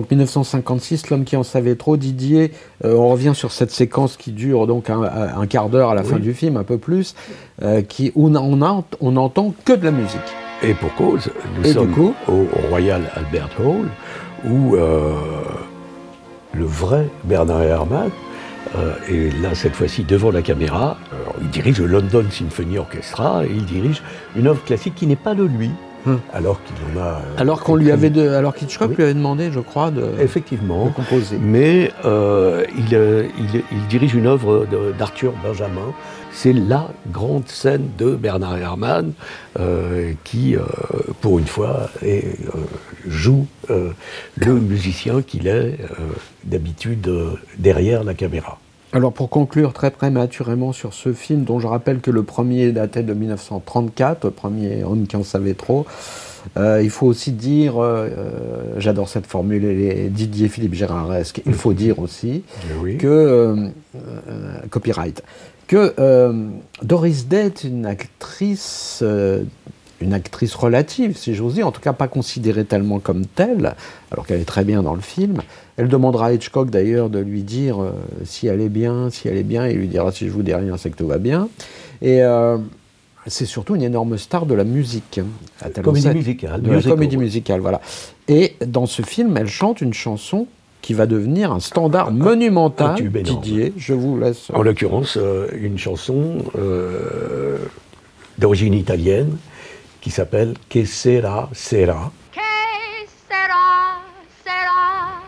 [0.02, 2.50] Donc 1956, l'homme qui en savait trop, Didier,
[2.84, 6.02] euh, on revient sur cette séquence qui dure donc un, un quart d'heure à la
[6.02, 7.14] fin du film, un peu plus,
[7.62, 10.18] euh, qui, où on, on, on n'entend que de la musique.
[10.60, 13.86] Et pour cause, nous Et sommes coup au, au Royal Albert Hall,
[14.44, 15.12] où euh,
[16.52, 18.10] le vrai Bernard Herrmann
[18.74, 20.96] euh, est là cette fois-ci devant la caméra.
[21.40, 24.02] Il dirige le London Symphony Orchestra et il dirige
[24.34, 25.70] une œuvre classique qui n'est pas de lui,
[26.06, 26.18] Hum.
[26.32, 27.06] alors qu'il en a.
[27.06, 28.96] euh, Alors qu'on lui avait, de, alors qu'Hitchcock Oui.
[28.96, 30.86] lui avait demandé, je crois, de, Effectivement.
[30.86, 31.36] de composer.
[31.40, 34.66] Mais euh, il, euh, il- il dirige une œuvre
[34.98, 35.92] d'Arthur Benjamin.
[36.34, 39.12] C'est la grande scène de Bernard Herrmann
[39.60, 40.60] euh, qui, euh,
[41.20, 42.58] pour une fois, est, euh,
[43.06, 43.90] joue euh,
[44.36, 45.76] le musicien qu'il est euh,
[46.44, 48.58] d'habitude euh, derrière la caméra.
[48.94, 53.02] Alors pour conclure très prématurément sur ce film, dont je rappelle que le premier datait
[53.02, 55.86] de 1934, le premier Homme qui en savait trop,
[56.58, 61.54] euh, il faut aussi dire, euh, euh, j'adore cette formule, est Didier Philippe Gérardesque, il
[61.54, 62.44] faut dire aussi
[62.82, 62.98] Oui.
[62.98, 63.70] que, euh,
[64.68, 65.22] copyright,
[65.68, 65.94] que
[66.82, 69.02] Doris Day est une actrice,
[70.02, 73.74] une actrice relative, si j'ose dire, en tout cas pas considérée tellement comme telle,
[74.10, 75.38] alors qu'elle est très bien dans le film.
[75.76, 77.92] Elle demandera à Hitchcock d'ailleurs de lui dire euh,
[78.24, 80.42] si elle est bien, si elle est bien, et il lui dira si je vous
[80.42, 81.48] dis rien, c'est que tout va bien.
[82.02, 82.58] Et euh,
[83.26, 85.20] c'est surtout une énorme star de la musique.
[85.60, 87.80] à Comédie musicale, De la comédie musicale, voilà.
[88.28, 90.46] Et dans ce film, elle chante une chanson
[90.82, 92.90] qui va devenir un standard monumental.
[92.90, 93.40] un tube énorme.
[93.40, 94.50] Didier, je vous laisse.
[94.52, 96.38] En l'occurrence, euh, une chanson
[98.38, 99.36] d'origine italienne
[100.02, 102.12] qui s'appelle Que sera sera.
[102.32, 102.40] Que
[103.30, 104.02] sera,
[104.44, 105.22] sera.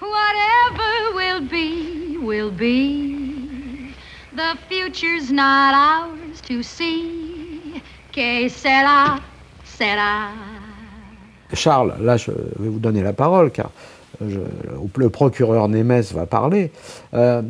[0.00, 3.92] Whatever will be, will be.
[4.36, 7.82] The future's not ours to see.
[8.12, 9.20] Que sera,
[9.64, 10.28] sera.
[11.54, 13.70] Charles, là, je vais vous donner la parole, car
[14.26, 14.38] je-
[14.96, 16.72] le procureur Nemes va parler.
[17.14, 17.42] Euh,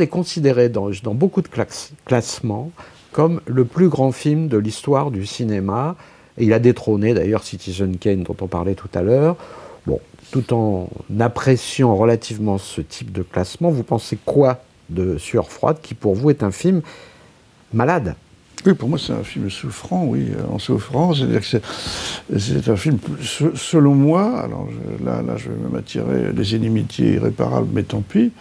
[0.00, 2.70] est considéré dans, dans beaucoup de classe- classements
[3.12, 5.96] comme le plus grand film de l'histoire du cinéma.
[6.36, 9.36] Et il a détrôné d'ailleurs Citizen Kane, dont on parlait tout à l'heure.
[9.86, 15.78] bon, tout en appréciant relativement ce type de classement, vous pensez quoi de Sueur froide,
[15.82, 16.82] qui pour vous est un film
[17.72, 18.14] malade?
[18.66, 21.18] Oui, pour moi, c'est un film souffrant, oui, euh, en souffrance.
[21.18, 21.46] C'est-à-dire que
[22.38, 24.66] c'est- un film, se- selon moi, alors
[25.04, 28.32] là, je vais même attirer des inimitiés irréparables, mais tant pis.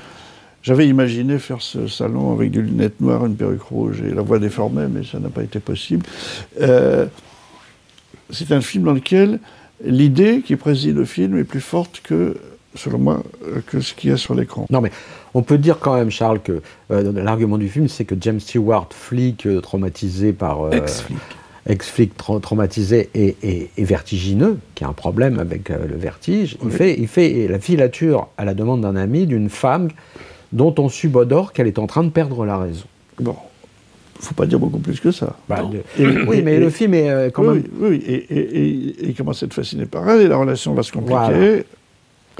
[0.67, 4.37] J'avais imaginé faire ce salon avec des lunettes noires, une perruque rouge et la voix
[4.37, 6.05] déformée, mais ça n'a pas été possible.
[6.59, 7.05] Euh,
[8.31, 9.39] c'est un film dans lequel
[9.81, 12.35] l'idée qui préside le film est plus forte que,
[12.75, 13.23] selon moi,
[13.67, 14.65] que ce qu'il y a sur l'écran.
[14.69, 14.91] Non, mais
[15.33, 18.89] on peut dire quand même, Charles, que euh, l'argument du film, c'est que James Stewart,
[18.91, 20.63] flic euh, traumatisé par.
[20.63, 21.17] euh, Ex-flic.
[21.69, 26.57] Ex-flic tra- traumatisé et, et- et vertigineux, qui a un problème avec euh, le vertige,
[26.61, 29.87] il, fait, il fait la filature à la demande d'un ami d'une femme
[30.51, 32.85] dont on subodore qu'elle est en train de perdre la raison.
[33.19, 33.35] Bon,
[34.19, 35.35] faut pas dire beaucoup plus que ça.
[35.49, 35.63] Bah,
[35.99, 37.63] Et- oui, mais et- le film est euh, quand oui, même.
[37.79, 40.37] Oui, oui, et, et- et- et il commence à être fasciné par elle, et la
[40.37, 41.13] relation va se compliquer.
[41.13, 41.57] Voilà.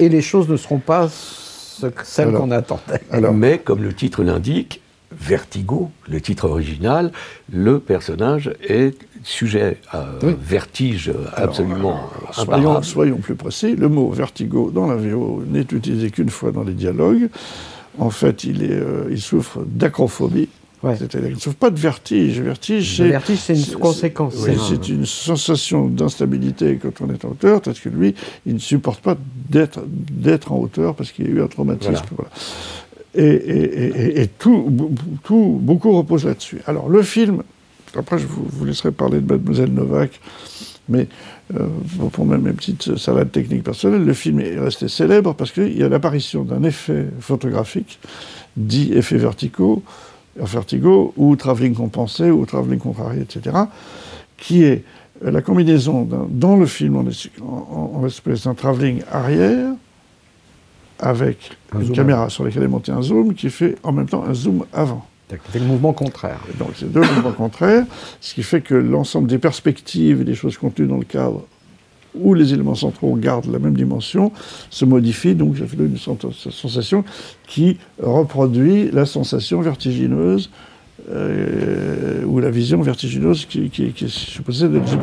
[0.00, 3.00] Et les choses ne seront pas ce- celles Alors, qu'on attendait.
[3.10, 7.12] Alors, Mais comme le titre l'indique, Vertigo, le titre original,
[7.50, 8.94] le personnage est
[9.24, 10.36] sujet à Oui.
[10.38, 11.98] vertige absolument
[12.30, 12.84] soyons, imparable.
[12.84, 16.74] soyons plus précis, le mot vertigo dans la VO n'est utilisé qu'une fois dans les
[16.74, 17.30] dialogues.
[17.98, 20.48] En fait, il, est, euh, il souffre d'acrophobie.
[20.82, 20.96] Ouais.
[20.96, 22.40] C'est-à-dire qu'il ne souffre pas de vertige.
[22.40, 24.34] Vertige, Le c'est vertige, c'est une conséquence.
[24.36, 28.14] c'est- C'est un- c'est une sensation d'instabilité quand on est en hauteur, parce que lui,
[28.46, 29.16] il ne supporte pas
[29.50, 31.90] d'être en hauteur parce qu'il a eu un traumatisme.
[31.90, 32.04] Voilà.
[32.16, 32.30] voilà.
[33.14, 34.92] Et, et- et- et- et tout,
[35.24, 36.60] tout, beaucoup repose là-dessus.
[36.66, 37.42] Alors, le film,
[37.96, 40.20] après, je vous, vous laisserai parler de Mademoiselle Novak,
[40.88, 41.06] mais
[41.54, 41.66] euh,
[41.98, 45.82] pour, pour mes, petites salades techniques personnelles, le film est resté célèbre parce qu'il y
[45.82, 47.98] a l'apparition d'un effet photographique,
[48.56, 49.82] dit effet vertigo,
[50.36, 53.56] vertigo ou travelling compensé, ou travelling contrarié, etc.,
[54.36, 54.84] qui est
[55.24, 57.04] euh, la combinaison dans le film, en-
[57.44, 59.72] en- en espèce d'un travelling arrière,
[61.00, 64.24] avec Un une caméra sur laquelle est monté un zoom, qui fait en même temps
[64.24, 65.06] un zoom avant.
[65.52, 66.40] C'est le mouvement contraire.
[66.58, 67.84] Donc c'est deux mouvements contraires,
[68.20, 71.44] ce qui fait que l'ensemble des perspectives et des choses contenues dans le cadre
[72.14, 74.32] où les éléments centraux gardent la même dimension
[74.70, 77.04] se modifie, donc ça fait une sens- sensation
[77.46, 80.50] qui reproduit la sensation vertigineuse
[81.10, 85.02] euh, ou la vision vertigineuse qui, est supposée de James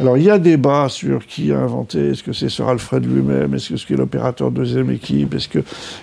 [0.00, 3.54] Alors il y a débat sur qui a inventé, est-ce que c'est Sir Alfred lui-même,
[3.54, 5.58] est-ce que c'est l'opérateur de deuxième équipe, est-ce que,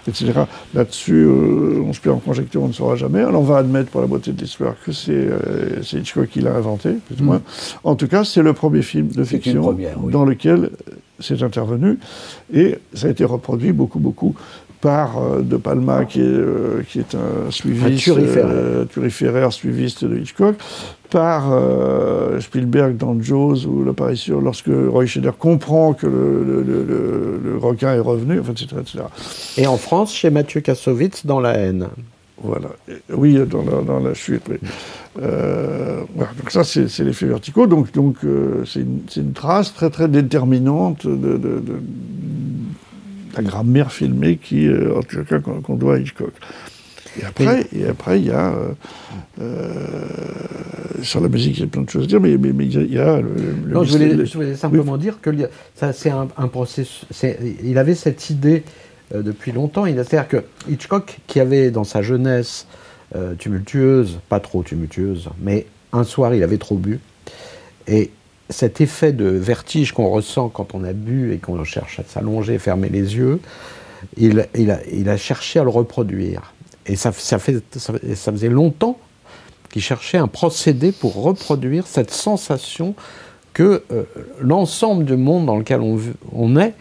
[0.07, 0.33] etc.
[0.73, 3.21] Là-dessus, euh, on se perd en conjecture, on ne saura jamais.
[3.21, 6.55] Alors on va admettre pour la beauté de l'histoire que c'est euh, Hitchcock qui l'a
[6.55, 7.41] inventé, plus ou moins.
[7.85, 10.11] En tout cas, c'est le premier film de fiction première, oui.
[10.11, 11.97] dans lequel euh, c'est intervenu,
[12.53, 14.35] et ça a été reproduit beaucoup, beaucoup
[14.85, 18.45] par euh, De Palma, qui est, euh, qui est un suiviste, turiféraire.
[18.53, 20.57] euh, turiféraire suiviste de Hitchcock,
[21.09, 26.83] par euh, Spielberg dans Jaws, où l'apparition, lorsque Roy Scheider comprend que le, le- le-
[26.83, 28.99] le- le requin est revenu, enfin, etc., etc.
[29.57, 31.87] Et en France, chez Mathieu Kassovitz, dans La haine.
[32.43, 32.69] Voilà.
[33.11, 34.43] Oui, dans la, dans la chute.
[34.51, 34.57] oui.
[35.19, 36.29] Euh, voilà.
[36.37, 37.65] Donc ça, c'est l'effet verticaux.
[37.65, 38.81] Donc, donc euh, c'est
[39.21, 41.73] une, trace très, très déterminante de, de- de- de
[43.35, 46.33] la grammaire filmée qui, euh, en tout cas, qu'on doit à Hitchcock.
[47.21, 48.67] Et après, et après, il y a euh,
[49.41, 50.05] euh,
[51.01, 52.93] sur la musique, il y a plein de choses à dire, mais, mais, mais il
[52.93, 53.29] y a, le,
[53.65, 55.29] le Non, je voulais, mystère- je voulais simplement dire que
[55.75, 57.05] ça, c'est un, un processus.
[57.63, 58.63] Il avait cette idée
[59.13, 59.85] euh, depuis longtemps.
[59.85, 62.67] Il- C'est-à-dire que Hitchcock, qui avait dans sa jeunesse
[63.15, 66.99] euh, tumultueuse, pas trop tumultueuse, mais un soir, il avait trop bu.
[67.87, 68.11] Et
[68.49, 72.57] cet effet de vertige qu'on ressent quand on a bu et qu'on cherche à s'allonger,
[72.59, 73.39] fermer les yeux,
[74.17, 76.53] il, il a, il a cherché à le reproduire.
[76.85, 78.99] Et ça, ça, fait, ça, ça faisait longtemps
[79.71, 82.93] qu'il cherchait un procédé pour reproduire cette sensation
[83.53, 84.03] que euh,
[84.41, 85.81] l'ensemble du monde dans lequel
[86.31, 86.73] on, est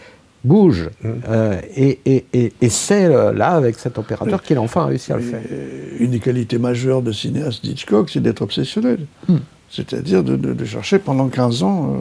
[0.45, 0.91] bouge.
[1.29, 5.13] Euh, et et- et- et c'est euh, là, avec cet opérateur, qu'il a enfin réussi
[5.13, 5.41] à le faire.
[5.99, 9.07] Une des qualités majeures de cinéaste d'Hitchcock, c'est d'être obsessionnel.
[9.29, 9.37] Hmm.
[9.75, 11.97] C'est-à-dire de, de- de chercher pendant 15 ans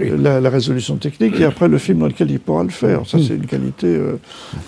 [0.00, 3.06] euh, la, la résolution technique et après le film dans lequel il pourra le faire.
[3.06, 4.18] Ça, c'est une qualité euh,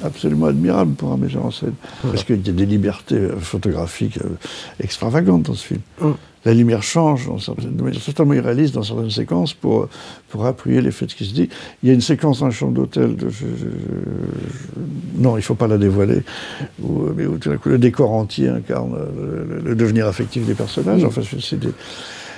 [0.02, 1.74] absolument admirable pour un metteur en scène.
[2.02, 4.28] Parce qu'il y a des libertés euh, photographiques euh,
[4.82, 5.80] extravagantes dans ce film.
[6.00, 6.12] Hmm.
[6.46, 9.88] La lumière change dans certaines, de manière totalement irréaliste dans certaines séquences pour,
[10.30, 11.50] pour appuyer l'effet de ce qui se dit.
[11.82, 15.40] Il y a une séquence dans la chambre d'hôtel, de, je- je- je- non, il
[15.40, 16.22] ne faut pas la dévoiler,
[16.82, 20.54] où, mais où tout d'un coup le décor entier incarne le, le devenir affectif des
[20.54, 21.04] personnages.
[21.04, 21.68] Enfin, c'est des,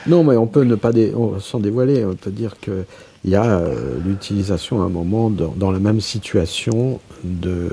[0.06, 2.84] Non, mais on peut ne pas, dé- on- sans dévoiler, on peut dire que
[3.24, 7.70] il y a euh, l'utilisation à un moment dans, dans la même situation de,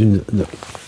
[0.00, 0.20] euh,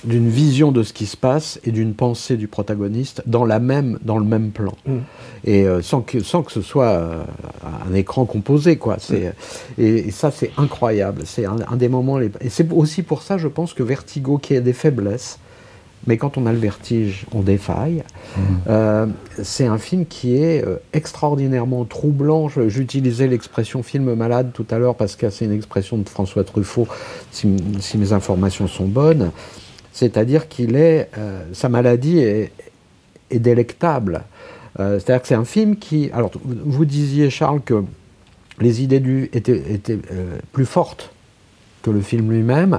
[0.05, 3.99] d'une vision de ce qui se passe et d'une pensée du protagoniste dans, la même,
[4.03, 4.73] dans le même plan.
[4.87, 4.97] Mm.
[5.45, 7.27] Et euh, sans, que, sans que ce soit
[7.91, 8.77] un écran composé.
[8.77, 8.97] Quoi.
[8.99, 9.35] C'est,
[9.77, 11.23] et, et ça, c'est incroyable.
[11.27, 12.17] C'est un, un des moments.
[12.17, 15.39] Les, et c'est aussi pour ça, je pense, que Vertigo, qui a des faiblesses,
[16.07, 18.03] mais quand on a le vertige, on défaille.
[18.69, 19.07] Euh,
[19.43, 22.49] c'est un film qui est euh, extraordinairement troublant.
[22.49, 26.87] J'utilisais l'expression film malade tout à l'heure parce que c'est une expression de François Truffaut,
[27.31, 27.47] si,
[27.97, 29.31] mes informations sont bonnes.
[29.93, 32.53] C'est-à-dire qu'il est, euh, sa maladie est,
[33.31, 34.25] est délectable.
[34.81, 36.11] Euh, C'est-à-dire que c'est un film qui.
[36.13, 37.85] Alors, vous disiez, Charles, que
[38.61, 39.99] les idées du, étaient, étaient
[40.53, 41.13] plus fortes
[41.83, 42.79] que le film lui-même.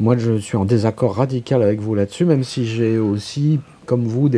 [0.00, 4.30] Moi, je suis en désaccord radical avec vous là-dessus, même si j'ai aussi, comme vous,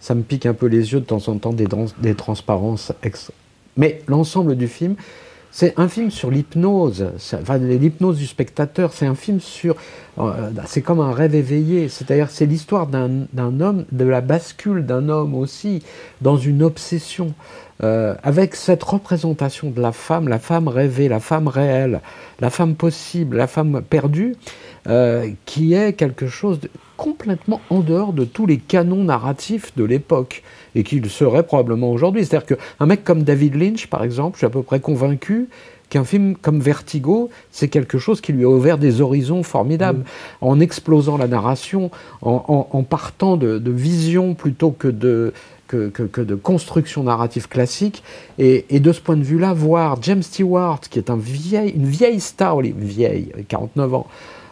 [0.00, 2.92] ça me pique un peu les yeux de temps en temps des, trans- des transparences.
[3.02, 3.32] ex-
[3.76, 4.94] Mais l'ensemble du film,
[5.50, 7.06] c'est un film sur l'hypnose,
[7.58, 8.92] l'hypnose du spectateur.
[8.92, 9.76] C'est un film sur,
[10.18, 11.88] euh, c'est comme un rêve éveillé.
[11.88, 15.82] C'est-à-dire, c'est l'histoire d'un d'un homme, de la bascule d'un homme aussi
[16.20, 17.32] dans une obsession.
[17.82, 22.00] Euh, avec cette représentation de la femme, la femme rêvée, la femme réelle,
[22.40, 24.34] la femme possible, la femme perdue,
[24.88, 29.84] euh, qui est quelque chose de complètement en dehors de tous les canons narratifs de
[29.84, 30.42] l'époque
[30.74, 32.24] et qui le serait probablement aujourd'hui.
[32.24, 35.48] C'est-à-dire qu'un mec comme David Lynch, par exemple, je suis à peu près convaincu
[35.90, 40.04] qu'un film comme Vertigo, c'est quelque chose qui lui a ouvert des horizons formidables,
[40.40, 41.90] en explosant la narration,
[42.22, 45.32] en, en- en partant de, de visions plutôt que de,
[45.68, 48.02] que, que- que de construction narrative classique.
[48.38, 51.86] Et, et de ce point de vue-là, voir James Stewart, qui est un vieil, une
[51.86, 54.06] vieille star, vieille, 49 ans,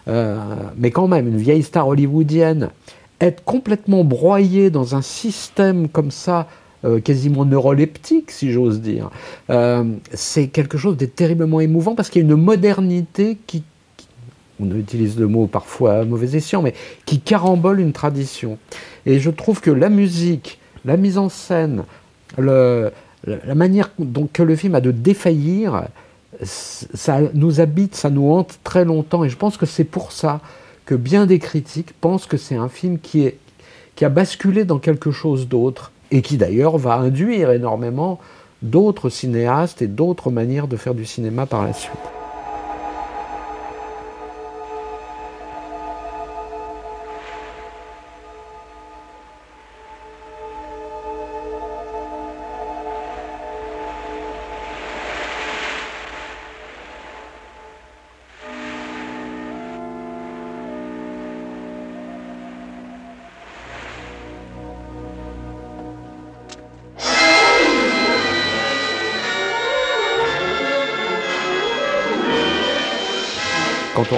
[0.06, 2.70] mais quand même une vieille star hollywoodienne,
[3.20, 6.46] être complètement broyé dans un système comme ça,
[6.84, 9.10] euh, quasiment neuroleptique, si j'ose dire,
[9.48, 13.62] euh, c'est quelque chose de terriblement émouvant parce qu'il y a une modernité qui,
[14.60, 16.74] on utilise le mot parfois à mauvais escient, mais
[17.06, 18.58] qui carambole une tradition.
[19.06, 21.84] Et je trouve que la musique, la mise en scène,
[22.36, 22.90] la
[23.54, 25.84] manière dont que le film a de défaillir,
[26.42, 29.24] ça nous habite, ça nous hante très longtemps.
[29.24, 30.40] Et je pense que c'est pour ça
[30.84, 33.38] que bien des critiques pensent que c'est un film qui, est,
[33.96, 38.20] qui a basculé dans quelque chose d'autre et qui d'ailleurs va induire énormément
[38.62, 42.13] d'autres cinéastes et d'autres manières de faire du cinéma par la suite.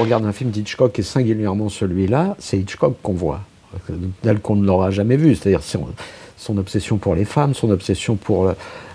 [0.07, 3.41] Regarde un film d'Hitchcock, et singulièrement celui-là, c'est Hitchcock qu'on voit,
[4.23, 5.35] tel qu'on ne l'aura jamais vu.
[5.35, 5.87] C'est-à-dire son,
[6.37, 8.55] son obsession pour les femmes, son obsession pour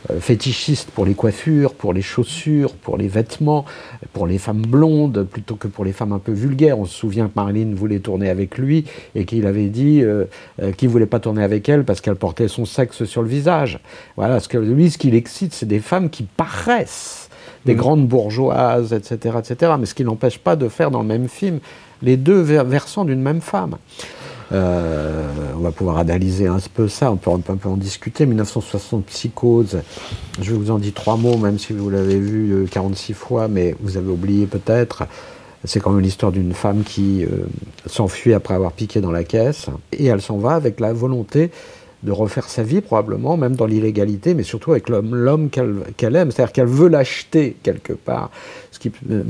[0.09, 3.65] euh, fétichiste pour les coiffures, pour les chaussures, pour les vêtements,
[4.13, 6.79] pour les femmes blondes plutôt que pour les femmes un peu vulgaires.
[6.79, 10.25] On se souvient que Marilyn voulait tourner avec lui et qu'il avait dit euh,
[10.61, 13.79] euh, qu'il voulait pas tourner avec elle parce qu'elle portait son sexe sur le visage.
[14.17, 17.20] Voilà, ce que lui, ce qui l'excite, c'est des femmes qui paraissent
[17.65, 19.73] des grandes bourgeoises, etc., etc.
[19.79, 21.59] Mais ce qui n'empêche pas de faire dans le même film
[22.01, 23.77] les deux ver- versants d'une même femme.
[24.51, 28.25] Euh, on va pouvoir analyser un peu ça, on peut, un peu en discuter.
[28.25, 29.79] 1960 Psychose,
[30.41, 33.75] je vous en dis trois mots, même si vous l'avez vu euh, 46 fois, mais
[33.81, 35.03] vous avez oublié peut-être.
[35.63, 37.45] C'est quand même l'histoire d'une femme qui euh,
[37.85, 41.51] s'enfuit après avoir piqué dans la caisse, et elle s'en va avec la volonté
[42.03, 46.51] de refaire sa vie probablement, même dans l'illégalité, mais surtout avec l'homme, qu'elle, aime, c'est-à-dire
[46.51, 48.31] qu'elle veut l'acheter quelque part,
[48.71, 49.23] ce qui euh,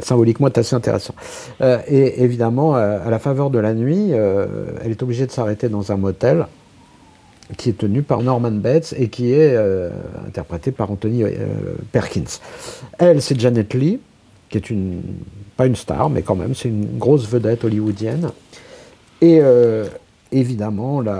[0.00, 1.14] symboliquement est assez intéressant.
[1.60, 5.68] Euh, et évidemment, euh, à la faveur de la nuit, elle est obligée de s'arrêter
[5.68, 6.46] dans un motel
[7.56, 9.56] qui est tenu par Norman Bates et qui est
[10.26, 11.24] interprété par Anthony
[11.92, 12.38] Perkins.
[12.98, 14.00] Elle, c'est Janet Lee,
[14.50, 15.00] qui est une,
[15.56, 18.30] pas une star, mais quand même, c'est une grosse vedette hollywoodienne.
[19.22, 19.40] Et
[20.30, 21.10] évidemment, c'est-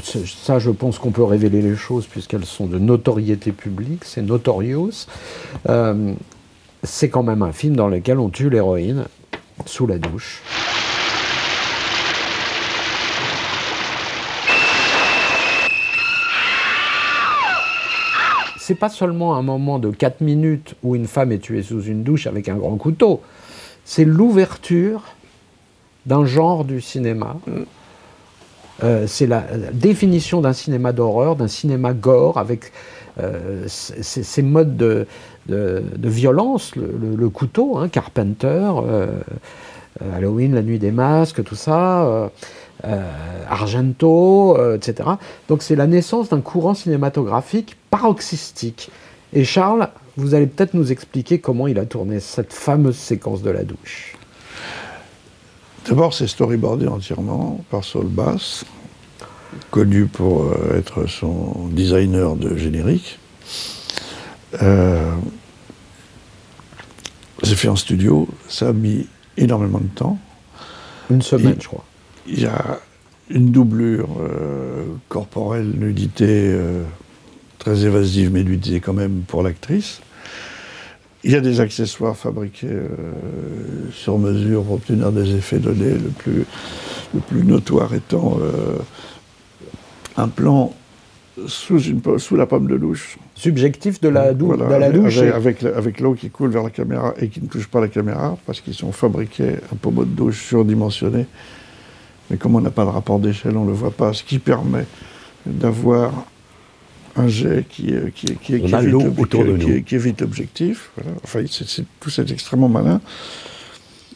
[0.00, 5.06] ça, je pense qu'on peut révéler les choses puisqu'elles sont de notoriété publique, c'est Notorious.
[5.68, 6.14] Euh,
[6.82, 9.04] c'est quand même un film dans lequel on tue l'héroïne
[9.66, 10.42] sous la douche.
[18.58, 22.04] C'est pas seulement un moment de 4 minutes où une femme est tuée sous une
[22.04, 23.20] douche avec un grand couteau.
[23.84, 25.02] C'est l'ouverture
[26.06, 27.36] d'un genre du cinéma
[28.82, 32.72] Euh, c'est la, définition d'un cinéma d'horreur, d'un cinéma gore, avec
[33.20, 35.06] euh, ces modes de,
[36.02, 39.06] violence, le, couteau, hein, Carpenter, euh,
[40.00, 42.30] euh, Halloween, La Nuit des Masques, tout ça,
[43.48, 45.10] Argento, etc.
[45.48, 48.90] Donc c'est la naissance d'un courant cinématographique paroxystique.
[49.34, 53.50] Et Charles, vous allez peut-être nous expliquer comment il a tourné cette fameuse séquence de
[53.50, 54.11] la douche.
[55.88, 58.64] D'abord, c'est storyboardé entièrement par Saul Bass,
[59.70, 63.18] connu pour euh, être son designer de générique.
[64.62, 65.10] Euh,
[67.42, 69.06] c'est fait en studio, ça a mis
[69.36, 70.18] énormément de temps.
[71.10, 71.84] Une semaine, Il- je crois.
[72.28, 72.78] Il y a
[73.30, 76.84] une doublure euh, corporelle, nudité euh,
[77.58, 80.00] très évasive, mais nudité quand même pour l'actrice.
[81.24, 82.88] Il y a des accessoires fabriqués euh,
[83.92, 86.44] sur mesure pour obtenir des effets donnés, le plus,
[87.14, 88.78] le plus notoire étant euh,
[90.16, 90.74] un plan
[91.46, 93.18] sous, une, po- sous la pomme de douche.
[93.36, 95.18] Subjectif de la, dou- Voilà, de la douche.
[95.76, 98.60] Avec l'eau qui coule vers la caméra et qui ne touche pas la caméra, parce
[98.60, 101.26] qu'ils sont fabriqués un pommeau de douche surdimensionné.
[102.30, 104.38] Mais comme on n'a pas de rapport d'échelle, on ne le voit pas, ce qui
[104.40, 104.86] permet
[105.46, 106.26] d'avoir
[107.16, 109.72] un jet qui, est- qui, qui, qui est vite autour est- de qui nous.
[109.76, 110.90] est- est vite objectif.
[110.96, 111.16] Voilà.
[111.24, 111.40] Enfin,
[112.00, 113.00] tout c'est extrêmement malin.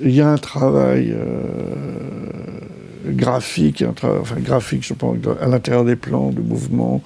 [0.01, 2.61] Il y a un travail euh,
[3.09, 7.02] graphique, enfin graphique, je pense, à l'intérieur des plans, de mouvement,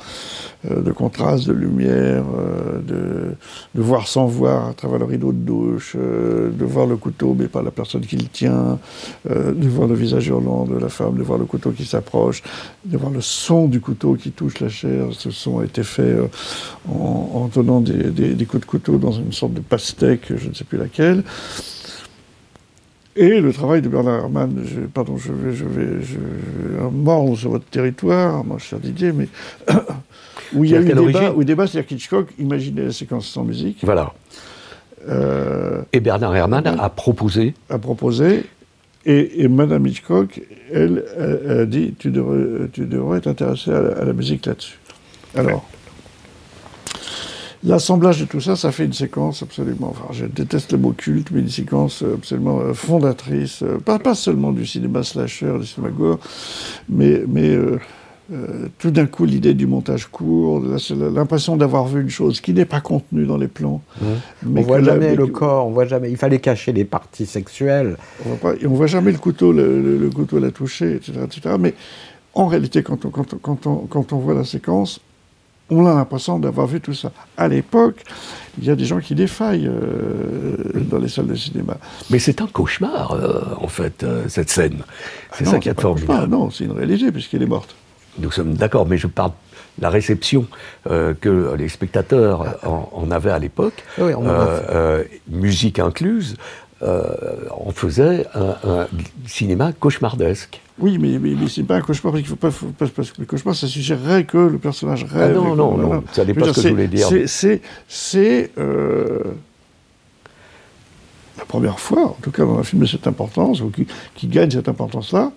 [0.71, 3.35] euh, de contraste, de lumière, euh, de,
[3.75, 7.35] de voir sans voir à travers le rideau de douche, euh, de voir le couteau
[7.39, 8.79] mais pas la personne qui le tient,
[9.29, 12.43] de voir le visage hurlant de la femme, de voir le couteau qui s'approche,
[12.85, 15.07] de voir le son du couteau qui touche la chair.
[15.13, 16.17] Ce son a été fait
[16.89, 20.49] en, en donnant des, des- des coups de couteau dans une sorte de pastèque, je
[20.49, 21.23] ne sais plus laquelle.
[23.23, 27.51] Et le travail de Bernard Herrmann, je, pardon, je vais, je vais, je vais sur
[27.51, 29.29] votre territoire, mon cher Didier, mais
[30.55, 33.79] où il y a eu débat, où débat, c'est-à-dire qu'Hitchcock imaginait la séquence sans musique,
[33.83, 34.15] Voilà.
[35.09, 38.45] euh, Et Bernard Herrmann a proposé a proposé,
[39.05, 40.41] et, et Madame Hitchcock,
[40.73, 44.47] elle, elle, elle a dit, tu devrais, tu devrais t'intéresser à, la- à la musique
[44.47, 44.79] là-dessus.
[45.37, 45.69] Alors,
[47.65, 51.29] l'assemblage de tout ça, ça fait une séquence absolument, enfin, je déteste le mot culte,
[51.33, 55.93] mais une séquence absolument euh, fondatrice, euh, pas, pas seulement du cinéma slasher, du cinéma
[55.93, 56.19] gore,
[56.89, 57.79] mais, mais euh,
[58.33, 60.63] euh, tout d'un coup, l'idée du montage court,
[61.13, 63.83] l'impression d'avoir vu une chose qui n'est pas contenue dans les plans.
[64.45, 66.11] mais on voit la- jamais mais le corps, on voit jamais.
[66.11, 67.97] Il fallait cacher les parties sexuelles.
[68.25, 71.13] on voit pas, on voit jamais le couteau, le, le- le couteau l'a touché, etc.,
[71.25, 71.57] etc.
[71.59, 71.75] Mais
[72.35, 75.01] en réalité, quand on, quand, on, quand, on, quand on voit la séquence,
[75.71, 77.13] on a l'impression d'avoir vu tout ça.
[77.37, 78.03] À l'époque,
[78.59, 81.77] il y a des gens qui défaillent euh, dans les salles de cinéma.
[82.11, 84.79] Mais c'est un cauchemar, euh, en fait, euh, cette scène.
[85.33, 86.31] C'est Ah non, ça qui cauchemar, formidable.
[86.33, 87.75] Non, c'est une réalité, puisqu'elle est morte.
[88.19, 89.31] Nous sommes d'accord, mais je parle
[89.79, 90.47] de la réception
[90.91, 94.67] euh, que les spectateurs en, en avaient à l'époque, Oui, on en a euh, fait.
[94.75, 96.37] euh, musique incluse,
[96.83, 97.05] euh,
[97.59, 98.87] on faisait un, un
[99.27, 100.61] cinéma cauchemardesque.
[100.79, 103.11] Oui, mais, mais, mais c'est pas un cauchemar, parce qu'il faut pas, faut pas- parce
[103.11, 105.33] que le cauchemar, ça suffirait que le personnage rêve.
[105.33, 105.95] Ah non, que- non, voilà.
[105.97, 107.07] non, ça n'est pas ce que je c'est- voulais dire.
[107.07, 109.21] c'est- C'est, c'est euh,
[111.39, 114.27] la première fois, en tout cas dans un film de cette importance, ou qui, qui
[114.27, 115.33] gagne cette importance-là,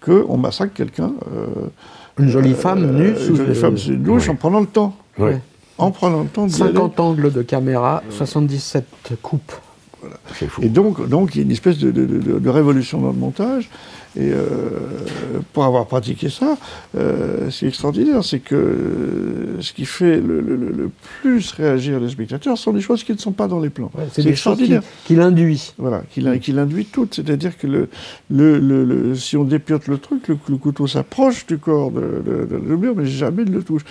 [0.00, 1.12] qu'on massacre quelqu'un.
[1.32, 1.46] euh,
[2.18, 4.66] Une jolie femme nue euh, sous une jolie femme sous une douche en prenant le
[4.66, 4.94] temps.
[5.18, 5.40] Ouais.
[5.78, 6.52] En prenant le temps aller.
[6.52, 8.84] 50 angles de caméra, 77
[9.22, 9.52] coupes.
[10.62, 13.18] Et donc, donc, il y a une espèce de, de- de- de révolution dans le
[13.18, 13.68] montage.
[14.16, 14.44] Et euh,
[15.52, 16.56] pour avoir pratiqué ça,
[16.96, 18.22] euh, c'est extraordinaire.
[18.22, 20.90] C'est que ce qui fait le, le- le- le
[21.20, 23.90] plus réagir les spectateurs sont des choses qui ne sont pas dans les plans.
[24.12, 24.82] c'est des choses qui, extraordinaire.
[25.04, 25.74] qui l'induit.
[25.78, 27.14] Voilà, qu'il qu'il induit toutes.
[27.16, 27.88] C'est-à-dire que le,
[28.30, 32.22] le, si on dépiote le truc, le, couteau s'approche du corps de,
[32.76, 33.82] mur, mais jamais il ne le touche.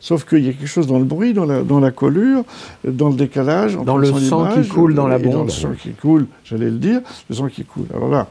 [0.00, 2.42] Sauf qu'il y a quelque chose dans le bruit, dans la, dans la collure,
[2.84, 3.76] dans le décalage.
[3.76, 5.46] Dans le son sang qui coule dans la et Dans bombe.
[5.46, 7.86] le sang qui coule, j'allais le dire, le sang qui coule.
[7.94, 8.26] Alors là,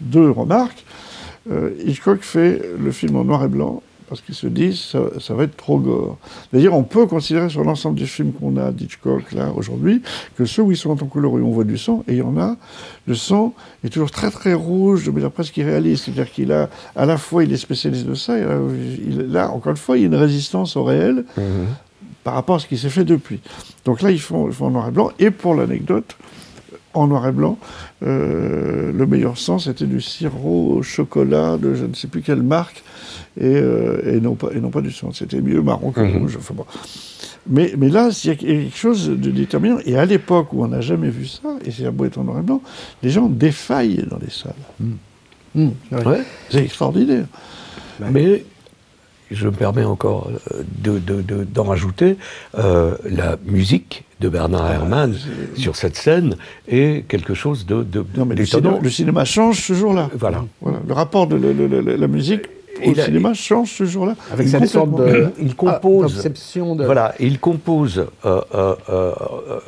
[0.00, 0.84] deux remarques.
[1.50, 5.34] Euh, Hitchcock fait le film en noir et blanc parce qu'il se dit ça, ça
[5.34, 6.18] va être trop gore.
[6.52, 10.02] D'ailleurs, on peut considérer sur l'ensemble des films qu'on a d'Hitchcock là aujourd'hui
[10.36, 12.22] que ceux où ils sont en couleur où on voit du sang, et il y
[12.22, 12.56] en a,
[13.06, 13.54] le sang
[13.84, 16.04] est toujours très très rouge, de manière presque irréaliste.
[16.04, 18.58] C'est-à-dire qu'il a, à la fois, il est spécialiste de ça, et là,
[19.06, 21.24] il- là, encore une fois, il y a une résistance au réel
[22.24, 23.40] par rapport à ce qui s'est fait depuis.
[23.84, 25.10] Donc là, ils font, ils font en noir et blanc.
[25.18, 26.16] Et pour l'anecdote,
[26.94, 27.58] en noir et blanc,
[28.04, 32.42] euh, le meilleur sang, c'était du sirop au chocolat de je ne sais plus quelle
[32.42, 32.82] marque,
[33.38, 35.10] et, euh, et, non, pas, et non pas du sang.
[35.12, 36.18] C'était mieux marron que Mhm.
[36.18, 36.36] rouge.
[36.38, 36.64] Enfin bon.
[37.48, 39.78] mais, mais là, il y a quelque chose de déterminant.
[39.86, 42.24] Et à l'époque où on n'a jamais vu ça, et c'est un beau être en
[42.24, 42.60] noir et blanc,
[43.02, 44.54] les gens défaillent dans les salles.
[45.56, 46.22] Hum, Ouais.
[46.50, 47.26] C'est extraordinaire.
[48.12, 48.44] Mais
[49.30, 52.16] je me permets encore euh, de- de- de- d'en rajouter,
[52.58, 55.14] euh, la musique de Bernard Herrmann
[55.56, 56.36] sur cette scène
[56.68, 60.10] est quelque chose de, de Non, mais le cinéma, le cinéma change ce jour-là.
[60.14, 60.44] Voilà.
[60.60, 60.80] Voilà.
[60.86, 62.42] Le rapport de le- le- le- la musique
[62.84, 64.14] au cinéma change ce jour-là.
[64.32, 66.18] Avec cette sorte de il compose de.
[66.84, 69.12] Voilà, il compose euh, euh, euh,
[69.50, 69.60] euh,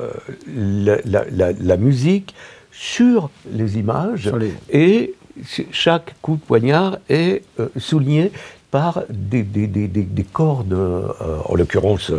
[0.56, 2.34] la, la- la- la musique
[2.70, 8.30] sur les images Sur les- et ch- chaque coup de poignard est euh, souligné
[8.71, 11.09] par des, des- des- des- des cordes, euh,
[11.47, 12.11] en l'occurrence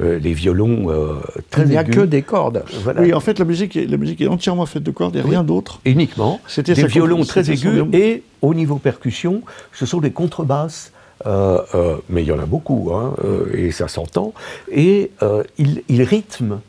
[0.00, 1.16] euh, les violons euh,
[1.50, 1.94] très Il n'y a aigus.
[1.96, 2.64] que des cordes.
[2.82, 3.02] Voilà.
[3.02, 5.44] Oui, en fait, la musique, est, la musique est entièrement faite de cordes et rien
[5.44, 5.80] d'autre.
[5.84, 6.40] uniquement.
[6.46, 9.42] C'était des violons très aigus et au niveau percussion,
[9.72, 10.92] ce sont des contrebasses.
[11.26, 13.14] euh, mais il y en a beaucoup, hein,
[13.52, 14.32] et ça s'entend.
[14.72, 15.10] Et
[15.58, 16.60] il, il rythme,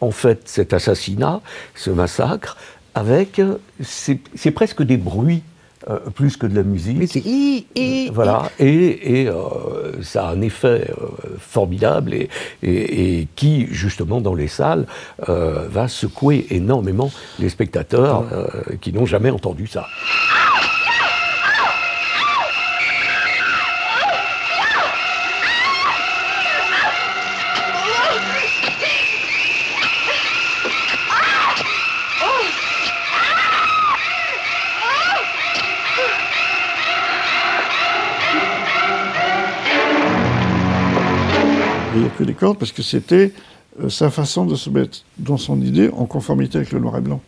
[0.00, 1.40] en fait, cet assassinat,
[1.74, 2.56] ce massacre,
[2.94, 3.40] avec.
[3.82, 5.42] c'est presque des bruits.
[5.90, 6.96] Euh, plus que de la musique.
[6.98, 11.06] Mais c'est i, i, Voilà, et, et, euh, ça a un effet euh,
[11.38, 12.28] formidable et,
[12.62, 14.86] et- et qui, justement, dans les salles,
[15.28, 18.46] euh, va secouer énormément les spectateurs euh,
[18.80, 19.86] qui n'ont jamais entendu ça.
[41.94, 43.32] Il n'y a que des cordes parce que c'était
[43.82, 47.00] euh, sa façon de se mettre dans son idée en conformité avec le noir et
[47.00, 47.20] blanc.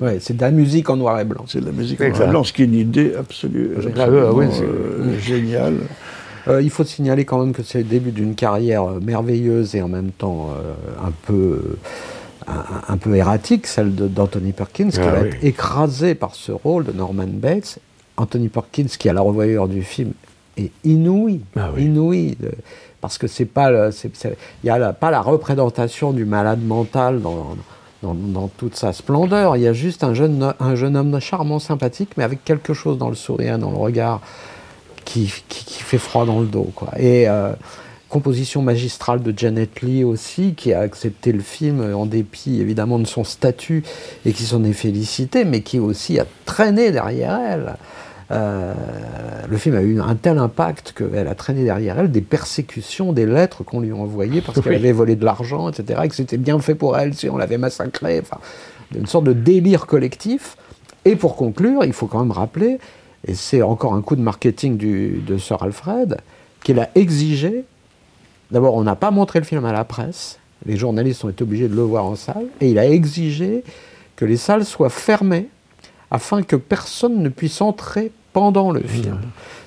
[0.00, 1.44] Ouais, c'est de la musique en noir et blanc.
[1.48, 3.80] C'est de la musique en noir et blanc, ce qui est une idée absolue, Ah
[4.08, 5.74] ouais, ouais, absolument, c'est- euh, géniale.
[6.46, 9.88] Euh, il faut signaler quand même que c'est le début d'une carrière merveilleuse et en
[9.88, 10.72] même temps euh,
[11.06, 11.60] un peu
[12.46, 15.28] un, un peu erratique, celle d'Anthony Perkins, qui Ah va oui.
[15.28, 17.78] être écrasé par ce rôle de Norman Bates.
[18.16, 20.12] Anthony Perkins, qui à la revoyure du film
[20.58, 21.84] est inouï, Ah oui.
[21.84, 22.52] inouï, de-
[23.00, 27.20] parce que c'est pas le- il y a la- pas la représentation du malade mental
[27.20, 27.56] dans,
[28.02, 29.56] dans, dans toute sa splendeur.
[29.56, 32.98] Il y a juste un jeune, un jeune homme charmant, sympathique, mais avec quelque chose
[32.98, 34.20] dans le sourire, dans le regard,
[35.04, 36.70] qui, qui, qui fait froid dans le dos.
[36.74, 36.88] Quoi.
[36.98, 37.52] Et euh,
[38.08, 43.06] composition magistrale de Janet Lee aussi, qui a accepté le film en dépit évidemment de
[43.06, 43.84] son statut
[44.26, 47.76] et qui s'en est félicité, mais qui aussi a traîné derrière elle.
[48.30, 48.74] Euh,
[49.48, 53.24] le film a eu un tel impact qu'elle a traîné derrière elle des persécutions, des
[53.24, 56.36] lettres qu'on lui a envoyées parce qu'elle avait volé de l'argent, etc., et que c'était
[56.36, 58.20] bien fait pour elle si on l'avait massacrée.
[58.20, 58.38] Enfin,
[58.94, 60.56] une sorte de délire collectif.
[61.04, 62.78] Et pour conclure, il faut quand même rappeler,
[63.26, 66.18] et c'est encore un coup de marketing du- de Sir Alfred,
[66.62, 67.64] qu'il a exigé.
[68.50, 70.38] D'abord, on n'a pas montré le film à la presse.
[70.66, 72.46] Les journalistes ont été obligés de le voir en salle.
[72.60, 73.62] Et il a exigé
[74.16, 75.48] que les salles soient fermées
[76.10, 79.18] afin que personne ne puisse entrer pendant le film.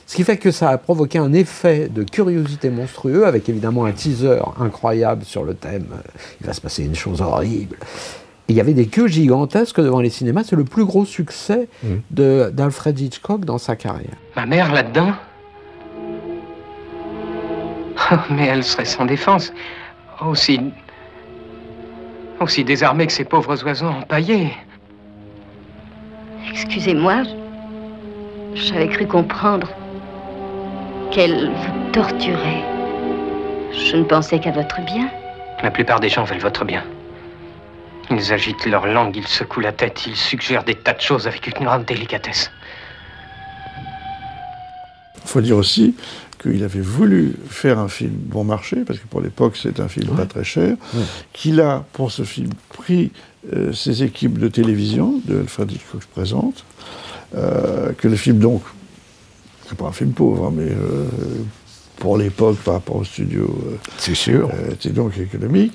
[0.08, 3.92] Ce qui fait que ça a provoqué un effet de curiosité monstrueux, avec évidemment un
[3.92, 6.02] teaser incroyable sur le thème euh,
[6.42, 7.78] il va se passer une chose horrible.
[8.50, 10.44] Et il y avait des queues gigantesques devant les cinémas.
[10.44, 11.70] C'est le plus gros succès
[12.12, 14.18] de- d'Alfred Hitchcock dans sa carrière.
[14.36, 15.14] Ma mère là-dedans
[18.12, 19.54] Oh, Mais elle serait sans défense.
[20.26, 20.60] Aussi.
[22.40, 24.52] aussi désarmée que ces pauvres oiseaux empaillés.
[26.52, 27.24] Excusez-moi,
[28.56, 29.70] je- j'avais cru comprendre
[31.12, 32.64] qu'elle vous torturait.
[33.74, 35.10] Je ne pensais qu'à votre bien.
[35.64, 36.84] La plupart des gens veulent votre bien.
[38.10, 41.48] Ils agitent leur langue, ils secouent la tête, ils suggèrent des tas de choses avec
[41.48, 42.52] une grande délicatesse.
[45.24, 45.96] Il faut dire aussi
[46.42, 50.08] qu'il avait voulu faire un film bon marché, parce que pour l'époque c'est un film
[50.16, 50.76] pas très cher,
[51.32, 53.12] qu'il a pour ce film pris
[53.54, 56.64] euh, ses équipes de télévision, de Alfred Hitchcock présente,
[57.36, 58.62] euh, que le film donc,
[59.68, 61.06] c'est pas un film pauvre, hein, mais euh,
[61.98, 64.50] pour l'époque par rapport au studio, euh, C'est sûr.
[64.54, 65.74] euh, était donc économique,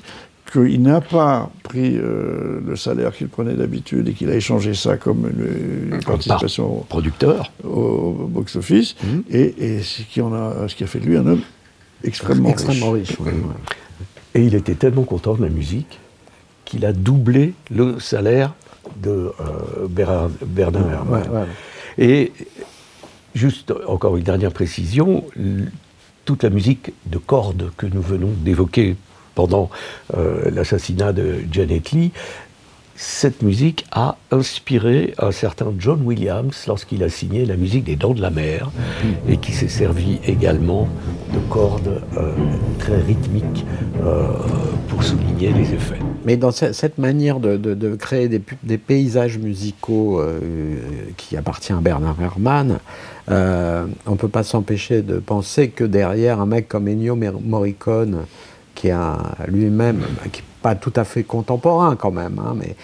[0.52, 4.96] qu'il n'a pas pris euh, le salaire qu'il prenait d'habitude et qu'il a échangé ça
[4.96, 7.52] comme une, une participation Producteur.
[7.64, 8.94] au box-office,
[9.30, 11.40] et, et ce, qui en a, ce qui a fait de lui un homme
[12.04, 13.16] extrêmement, Extrêmement riche.
[14.34, 15.98] Et il était tellement content de la musique
[16.66, 18.52] qu'il a doublé le salaire
[18.96, 21.22] de euh, Bernard, Bernard Herrmann.
[21.22, 21.46] Ouais, ouais.
[21.98, 22.32] Et
[23.34, 25.24] juste encore une dernière précision,
[26.26, 28.96] toute la musique de cordes que nous venons d'évoquer
[29.34, 29.70] pendant
[30.16, 32.10] euh, l'assassinat de Janet Lee
[32.96, 38.14] cette musique a inspiré un certain John Williams lorsqu'il a signé la musique des Dents
[38.14, 39.32] de la Mer Mm-hmm.
[39.32, 40.88] et qui s'est servi également
[41.34, 42.32] de cordes euh,
[42.78, 43.66] très rythmiques
[44.02, 44.28] euh,
[44.88, 45.98] pour souligner les effets.
[46.24, 50.40] Mais dans ce- cette manière de, de- de créer des, paysages musicaux euh,
[51.16, 52.78] qui appartient à Bernard Herrmann,
[53.28, 58.24] on ne peut pas s'empêcher de penser que derrière un mec comme Ennio Morricone,
[58.74, 59.18] qui un-
[59.48, 62.74] lui-même, qui pas tout à fait contemporain quand même, hein, mais,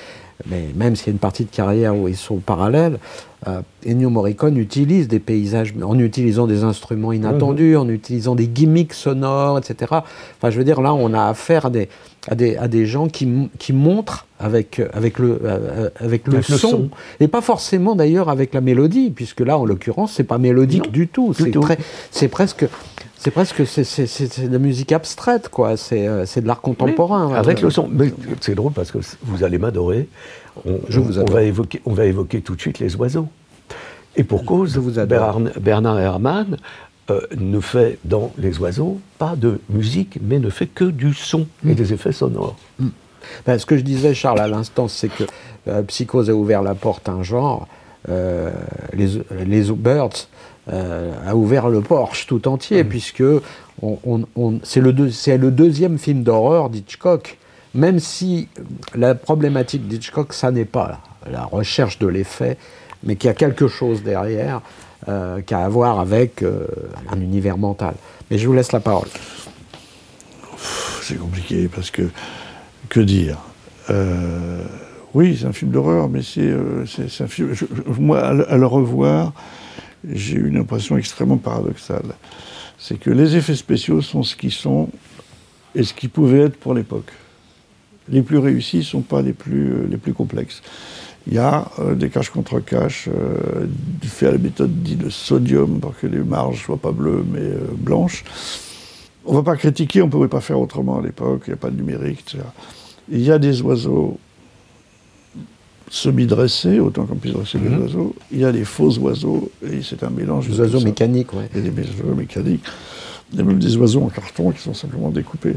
[0.48, 3.00] mais même s'il y a une partie de carrière où ils sont parallèles,
[3.48, 8.92] euh, Ennio Morricone utilise des paysages en utilisant des instruments inattendus, en utilisant des gimmicks
[8.92, 9.74] sonores, etc.
[9.90, 11.88] Enfin, je veux dire, là, on a affaire à des,
[12.28, 13.28] à des, à des gens qui,
[13.58, 18.28] qui montrent avec, avec, le, euh, avec le Avec le son, et pas forcément d'ailleurs
[18.28, 21.34] avec la mélodie, puisque là, en l'occurrence, c'est pas mélodique Non, du tout.
[22.12, 22.64] c'est presque.
[23.22, 25.76] C'est presque c'est, c'est- c'est- c'est de la musique abstraite, quoi.
[25.76, 27.28] C'est, euh, c'est de l'art contemporain.
[27.28, 27.36] Oui, hein.
[27.38, 27.88] avec le son.
[27.88, 30.08] Mais c'est drôle parce que vous allez m'adorer.
[30.66, 31.36] On, Je vous on adore.
[31.36, 33.28] va évoquer, on va évoquer tout de suite les oiseaux.
[34.16, 34.90] Et pour cause, Je vous.
[35.06, 36.56] Bernard, Bernard Herrmann
[37.10, 41.46] euh, ne fait dans les oiseaux pas de musique, mais ne fait que du son
[41.62, 41.70] Mm.
[41.70, 42.56] et des effets sonores.
[43.46, 45.24] Ben, ce que je disais, Charles, à l'instant, c'est que
[45.68, 47.68] euh, Psychose a ouvert la porte à un genre.
[48.08, 48.50] euh,
[48.94, 50.26] les, les Birds
[50.70, 53.22] a ouvert le Porsche tout entier, puisque
[53.82, 57.38] on- on- on- c'est le, deux- c'est le deuxième film d'horreur d'Hitchcock.
[57.74, 58.48] Même si
[58.94, 62.58] la problématique d'Hitchcock, ça n'est pas la, la recherche de l'effet,
[63.02, 64.60] mais qu'il y a quelque chose derrière
[65.08, 66.66] euh, qui a à voir avec euh,
[67.10, 67.94] un univers mental.
[68.30, 69.08] Mais je vous laisse la parole.
[71.02, 72.02] C'est compliqué parce que
[72.88, 73.38] que dire
[73.90, 74.62] Euh,
[75.14, 77.52] Oui, c'est un film d'horreur, mais c'est euh, c'est- c'est un film.
[77.52, 79.32] je- je- moi, à, le- à le revoir,
[80.08, 82.14] j'ai eu une impression extrêmement paradoxale.
[82.78, 84.88] C'est que les effets spéciaux sont ce qu'ils sont
[85.74, 87.12] et ce qu'ils pouvaient être pour l'époque.
[88.08, 90.60] Les plus réussis ne sont pas les plus, euh, les plus complexes.
[91.26, 93.66] Il y a euh, des caches contre caches, euh,
[94.02, 97.40] fait à la méthode dite de sodium pour que les marges soient pas bleues mais
[97.40, 98.24] euh, blanches.
[99.24, 101.54] On ne va pas critiquer, on ne pouvait pas faire autrement à l'époque, il n'y
[101.54, 102.44] a pas de numérique, etc.
[103.08, 104.18] Il y a des oiseaux
[105.94, 107.82] semi-dressés, autant qu'on puisse dresser des Mhm.
[107.82, 108.14] oiseaux.
[108.32, 111.50] Il y a des faux oiseaux, et c'est un mélange Les de oiseaux mécaniques, ouais.
[111.54, 112.64] Il y a des oiseaux mécaniques.
[113.30, 115.56] Il y a même des oiseaux en carton qui sont simplement découpés.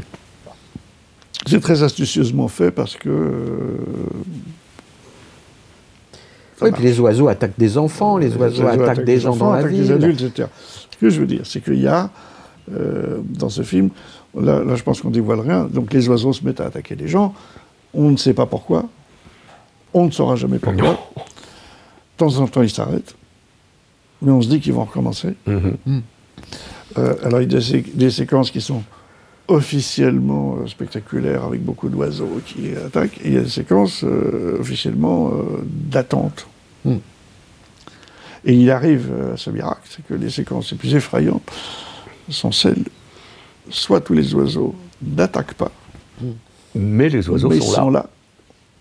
[1.46, 3.08] C'est très astucieusement fait parce que.
[3.08, 3.76] euh,
[6.60, 6.74] Oui, marche.
[6.80, 9.72] puis les oiseaux attaquent des enfants, les oiseaux attaquent des gens enfants, dans la attaquent
[9.72, 9.82] ville.
[9.86, 10.48] des adultes, etc.
[10.90, 12.10] Ce que je veux dire, c'est qu'il y a,
[12.74, 13.88] euh, dans ce film,
[14.38, 17.08] là, là, je pense qu'on dévoile rien, donc les oiseaux se mettent à attaquer des
[17.08, 17.34] gens,
[17.94, 18.84] on ne sait pas pourquoi,
[19.96, 20.90] on ne saura jamais pourquoi.
[20.92, 23.14] De temps en temps, ils s'arrêtent,
[24.22, 25.34] mais on se dit qu'ils vont recommencer.
[25.48, 28.82] Euh, alors, il y a des, sé- des séquences qui sont
[29.48, 34.58] officiellement euh, spectaculaires avec beaucoup d'oiseaux qui attaquent, et il y a des séquences euh,
[34.60, 35.32] officiellement
[35.64, 36.46] d'attente.
[36.84, 36.96] Mm.
[38.44, 41.42] Et il arrive à ce miracle, c'est que les séquences les plus effrayantes
[42.30, 42.84] sont celles,
[43.70, 45.72] soit tous les oiseaux n'attaquent pas,
[46.74, 47.76] Mais les oiseaux mais sont, ils là.
[47.76, 48.08] sont là,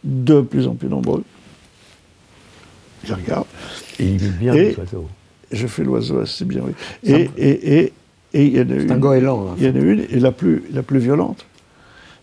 [0.05, 1.23] de plus en plus nombreux.
[3.03, 3.45] Je regarde.
[3.99, 5.07] Et ils vivent bien, Et- les oiseaux.
[5.51, 6.71] Je fais l'oiseau assez bien, oui.
[7.03, 7.93] Et, et, et,
[8.33, 8.91] et il y en a une.
[8.91, 9.49] un goéland.
[9.51, 9.55] hein.
[9.59, 11.45] Il y en a une, et la plus, la plus violente,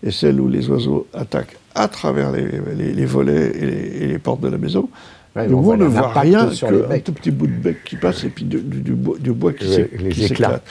[0.04, 4.06] est celle où les oiseaux attaquent à travers les, les- les volets et les, et
[4.08, 4.88] les portes de la maison.
[5.36, 8.24] Ouais, et mais on ne voit rien qu'un tout petit bout de bec qui passe
[8.24, 9.66] et puis du, du bois, du bois qui
[10.12, 10.62] s'éclate.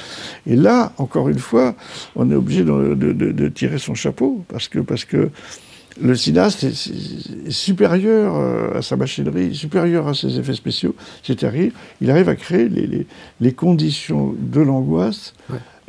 [0.45, 1.74] Et là, encore une fois,
[2.18, 5.30] on est obligé de, de- de- de tirer son chapeau parce que, parce que
[5.99, 10.95] le cinéaste est, est- est supérieur euh, à sa machinerie, supérieur à ses effets spéciaux.
[11.23, 13.07] C'est arrive, il arrive à créer les, les-
[13.39, 15.33] les conditions de l'angoisse,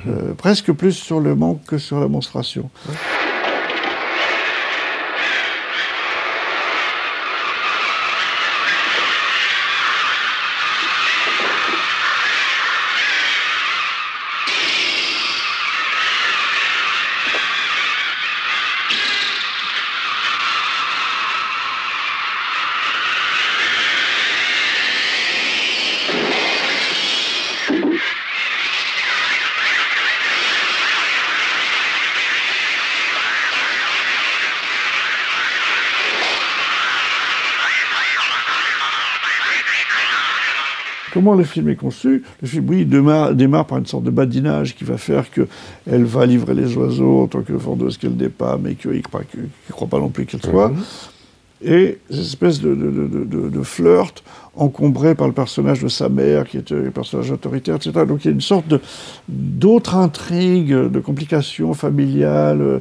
[0.09, 2.71] euh, presque plus sur le manque que sur la monstration.
[41.23, 44.75] Comment le film est conçu Le film, oui, démarre, démarre par une sorte de badinage
[44.75, 48.59] qui va faire qu'elle va livrer les oiseaux en tant que vendeuse qu'elle n'est pas,
[48.61, 49.01] mais qu'il ne
[49.71, 50.73] croit, pas non plus qu'elle soit.
[51.65, 54.25] et cette espèce de, de, de, de, flirt
[54.57, 57.93] encombré par le personnage de sa mère, qui est un personnage autoritaire, etc.
[58.05, 58.75] Donc il y a une sorte
[59.29, 62.81] d'autres intrigues, de complications familiales,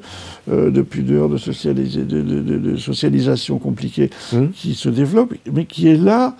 [0.50, 4.10] euh, de pudeur, de, socialisa- de, de- de- de socialisation compliquée
[4.56, 6.36] qui se développent, mais qui est là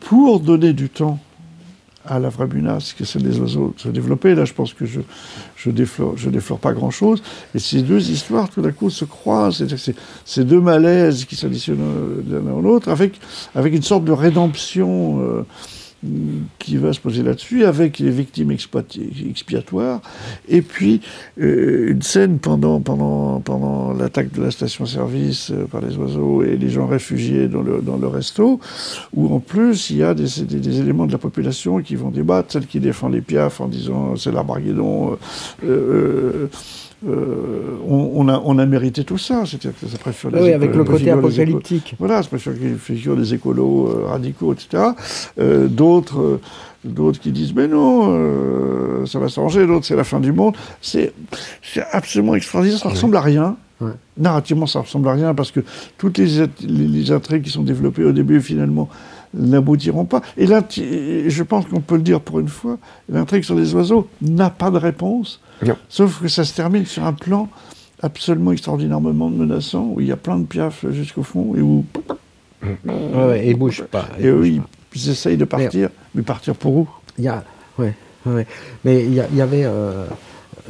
[0.00, 1.18] pour donner du temps
[2.08, 4.34] à la vraie menace, que c'est les oiseaux de se développer.
[4.34, 5.00] Là, je pense que je
[5.56, 7.22] je déflore, je déflore pas grand-chose.
[7.54, 9.66] Et ces deux histoires, tout d'un coup, se croisent.
[9.76, 13.20] C'est ces deux malaises qui s'additionnent euh, l'un à l'autre, avec,
[13.54, 15.46] avec une sorte de rédemption euh,
[16.60, 20.00] qui va se poser là-dessus, avec les victimes expiatoires,
[20.48, 21.00] et puis
[21.40, 26.56] euh, une scène pendant, pendant, pendant l'attaque de la station-service euh, par les oiseaux et
[26.56, 28.60] les gens réfugiés dans le, dans le resto,
[29.12, 30.40] où en plus il y a des,
[30.80, 34.30] éléments de la population qui vont débattre, celle qui défend les piafs en disant c'est
[34.30, 35.18] l'Armageddon,
[35.64, 36.46] euh,
[37.06, 40.52] euh, on, on a, on a mérité tout ça, c'est-à-dire que ça préfère les Oui,
[40.52, 41.94] avec le côté les apocalyptique.
[41.98, 44.82] voilà, ça préfère qu'il figure des écolos euh, radicaux, etc.
[45.38, 46.40] Euh, d'autres,
[46.84, 49.66] d'autres qui disent mais non, ça va s'arranger.
[49.66, 50.56] D'autres c'est la fin du monde.
[50.80, 51.12] C'est,
[51.62, 52.78] c'est absolument extraordinaire.
[52.80, 53.56] Ça ressemble à rien.
[54.16, 55.60] Narrativement, ça ressemble à rien parce que
[55.98, 58.88] toutes les, les, les intrigues qui sont développées au début, finalement,
[59.34, 60.20] n'aboutiront pas.
[60.36, 62.78] Et là, je pense qu'on peut le dire pour une fois,
[63.08, 65.40] l'intrigue sur les oiseaux n'a pas de réponse.
[65.88, 67.48] Sauf que ça se termine sur un plan
[68.02, 71.84] absolument extraordinairement menaçant, où il y a plein de piafs jusqu'au fond, et où...
[72.62, 72.76] Ouais,
[73.26, 74.62] ouais, et ils bougent pas, Et eux, ils,
[74.94, 76.88] ils essayent de partir, mais partir pour où?
[77.16, 77.44] Il y a,
[77.78, 77.94] ouais,
[78.26, 78.46] ouais.
[78.84, 80.04] mais il y, avait, euh,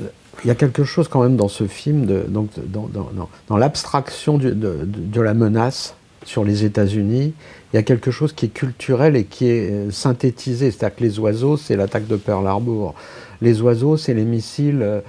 [0.00, 0.06] euh,
[0.44, 3.28] il y a quelque chose quand même dans ce film, de, donc dans, dans- dans-
[3.48, 7.32] dans l'abstraction de, de- de la menace sur les États-Unis.
[7.72, 10.70] Il y a quelque chose qui est culturel et qui est euh, synthétisé.
[10.70, 12.94] C'est-à-dire que les oiseaux, c'est l'attaque de Pearl Harbor.
[13.40, 14.82] Les oiseaux, c'est les missiles.
[14.82, 15.00] euh,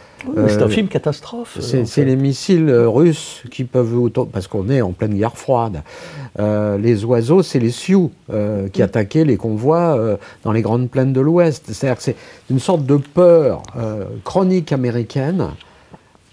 [0.48, 2.06] c'est un euh, film catastrophe, euh, C'est en fait.
[2.06, 5.82] les missiles euh, russes qui peuvent parce qu'on est en pleine guerre froide.
[6.40, 10.90] Euh, les oiseaux, c'est les Sioux euh, qui attaquaient les convois euh, dans les grandes
[10.90, 11.66] plaines de l'Ouest.
[11.72, 12.16] C'est-à-dire que c'est
[12.52, 15.48] une sorte de peur euh, chronique américaine,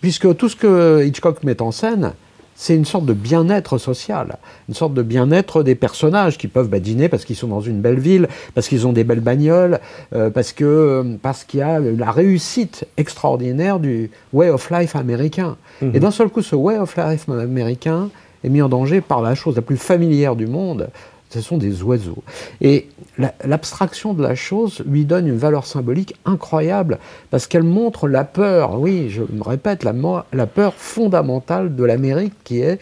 [0.03, 2.13] puisque tout ce que Hitchcock met en scène,
[2.57, 4.39] c'est une sorte de bien-être social,
[4.69, 7.99] une sorte de bien-être des personnages qui peuvent badiner parce qu'ils sont dans une belle
[7.99, 9.79] ville, parce qu'ils ont des belles bagnoles,
[10.15, 15.57] euh, parce que parce qu'il y a la réussite extraordinaire du way of life américain.
[15.83, 18.09] Et d'un seul coup, ce way of life américain
[18.43, 20.89] est mis en danger par la chose la plus familière du monde.
[21.31, 22.23] Ce sont des oiseaux.
[22.61, 26.99] Et la- l'abstraction de la chose lui donne une valeur symbolique incroyable
[27.31, 32.61] parce qu'elle montre la peur, oui, je me répète, la peur fondamentale de l'Amérique qui
[32.61, 32.79] est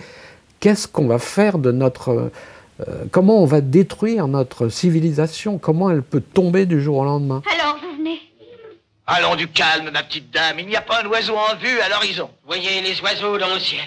[0.61, 2.31] qu'est-ce qu'on va faire de notre.
[2.87, 5.59] euh, comment on va détruire notre civilisation?
[5.59, 7.43] Comment elle peut tomber du jour au lendemain?
[7.59, 8.19] Alors, vous venez
[9.07, 10.59] Allons du calme, ma petite dame.
[10.59, 12.31] Il n'y a pas un oiseau en vue à l'horizon.
[12.47, 13.85] Voyez les oiseaux dans le ciel.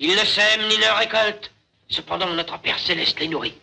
[0.00, 1.50] Ils ne sèment ni ne récoltent.
[1.88, 3.54] Cependant, notre Père Céleste les nourrit.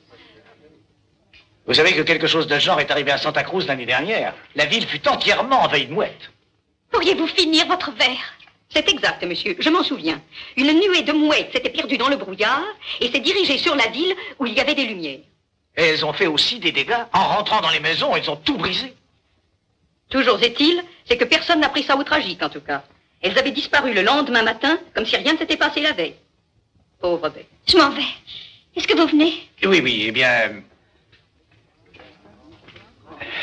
[1.71, 4.33] Vous savez que quelque chose de ce genre est arrivé à Santa Cruz l'année dernière.
[4.55, 6.29] La ville fut entièrement envahie de mouettes.
[6.91, 8.33] Pourriez-vous finir votre verre?
[8.67, 9.55] C'est exact, monsieur.
[9.57, 10.21] Je m'en souviens.
[10.57, 12.65] Une nuée de mouettes s'était perdue dans le brouillard
[12.99, 15.21] et s'est dirigée sur la ville où il y avait des lumières.
[15.77, 17.05] Et elles ont fait aussi des dégâts.
[17.13, 18.93] En rentrant dans les maisons, elles ont tout brisé.
[20.09, 22.83] Toujours est-il, c'est que personne n'a pris ça au tragique, en tout cas.
[23.21, 26.15] Elles avaient disparu le lendemain matin, comme si rien ne s'était passé la veille.
[26.99, 27.47] Pauvre bête.
[27.65, 28.11] Je m'en vais.
[28.75, 29.47] Est-ce que vous venez?
[29.63, 30.63] Oui, oui, eh bien...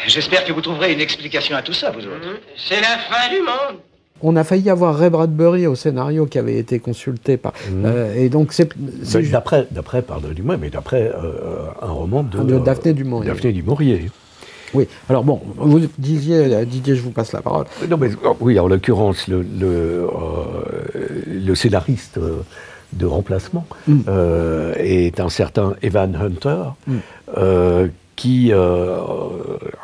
[0.07, 2.41] J'espère que vous trouverez une explication à tout ça, vous autres.
[2.57, 3.81] C'est la fin du monde.
[4.21, 7.53] On a failli avoir Ray Bradbury au scénario qui avait été consulté par.
[7.85, 8.69] euh, et donc c'est.
[9.31, 13.29] D'après, d'après, pardonnez-moi, mais d'après euh, un roman de, De Daphné du Maurier.
[13.31, 14.11] Daphné du Maurier.
[14.75, 17.65] Oui, alors bon, vous disiez, Didier, je vous passe la parole.
[17.89, 20.09] Non, mais oh, oui, en l'occurrence, le, le, euh,
[21.27, 22.19] le scénariste
[22.93, 24.01] de remplacement Mm.
[24.09, 26.97] euh, est un certain Evan Hunter, Mm.
[27.39, 27.87] euh,
[28.19, 28.99] qui, euh,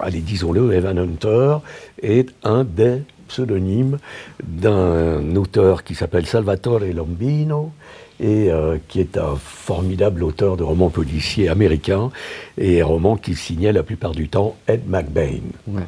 [0.00, 1.58] allez, disons-le, Evan Hunter
[2.02, 3.98] est un des pseudonymes
[4.42, 7.70] d'un auteur qui s'appelle Salvatore Lombino
[8.18, 12.10] et euh, qui est un formidable auteur de romans policiers américains
[12.58, 15.44] et romans qui signait la plupart du temps Ed McBain.
[15.68, 15.82] Ouais.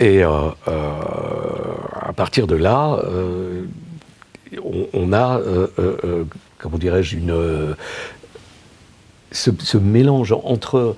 [0.00, 0.30] Et euh,
[0.66, 0.90] euh,
[2.00, 3.00] à partir de là,
[4.60, 5.40] on, on a,
[6.58, 7.76] comment dirais-je, une,
[9.30, 10.96] ce, ce mélange entre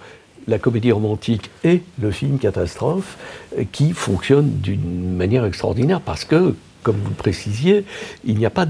[0.49, 3.17] la comédie romantique et le film catastrophe
[3.57, 7.85] euh, qui fonctionne d'une manière extraordinaire parce que, comme vous le précisiez,
[8.25, 8.67] il n'y a pas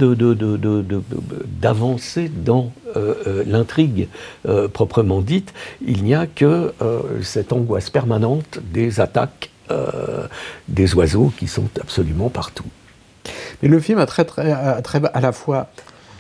[1.61, 4.09] d'avancée dans euh, euh, l'intrigue
[4.73, 5.55] proprement dite.
[5.87, 6.73] Il n'y a que
[7.23, 9.51] cette angoisse permanente des attaques
[10.69, 12.65] des oiseaux qui sont absolument partout.
[13.63, 15.69] Mais le film a très, très- à la fois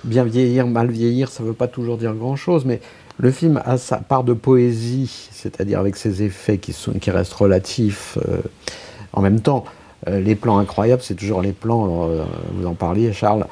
[0.04, 2.80] bien vieillir, mal vieillir, ça ne veut pas toujours dire grand-chose, mais
[3.18, 8.16] le film a sa part de poésie, c'est-à-dire avec ses effets qui, restent relatifs.
[8.28, 8.38] euh,
[9.12, 9.64] en même temps,
[10.06, 13.46] euh, les plans incroyables, c'est toujours les plans, euh, vous en parliez Charles,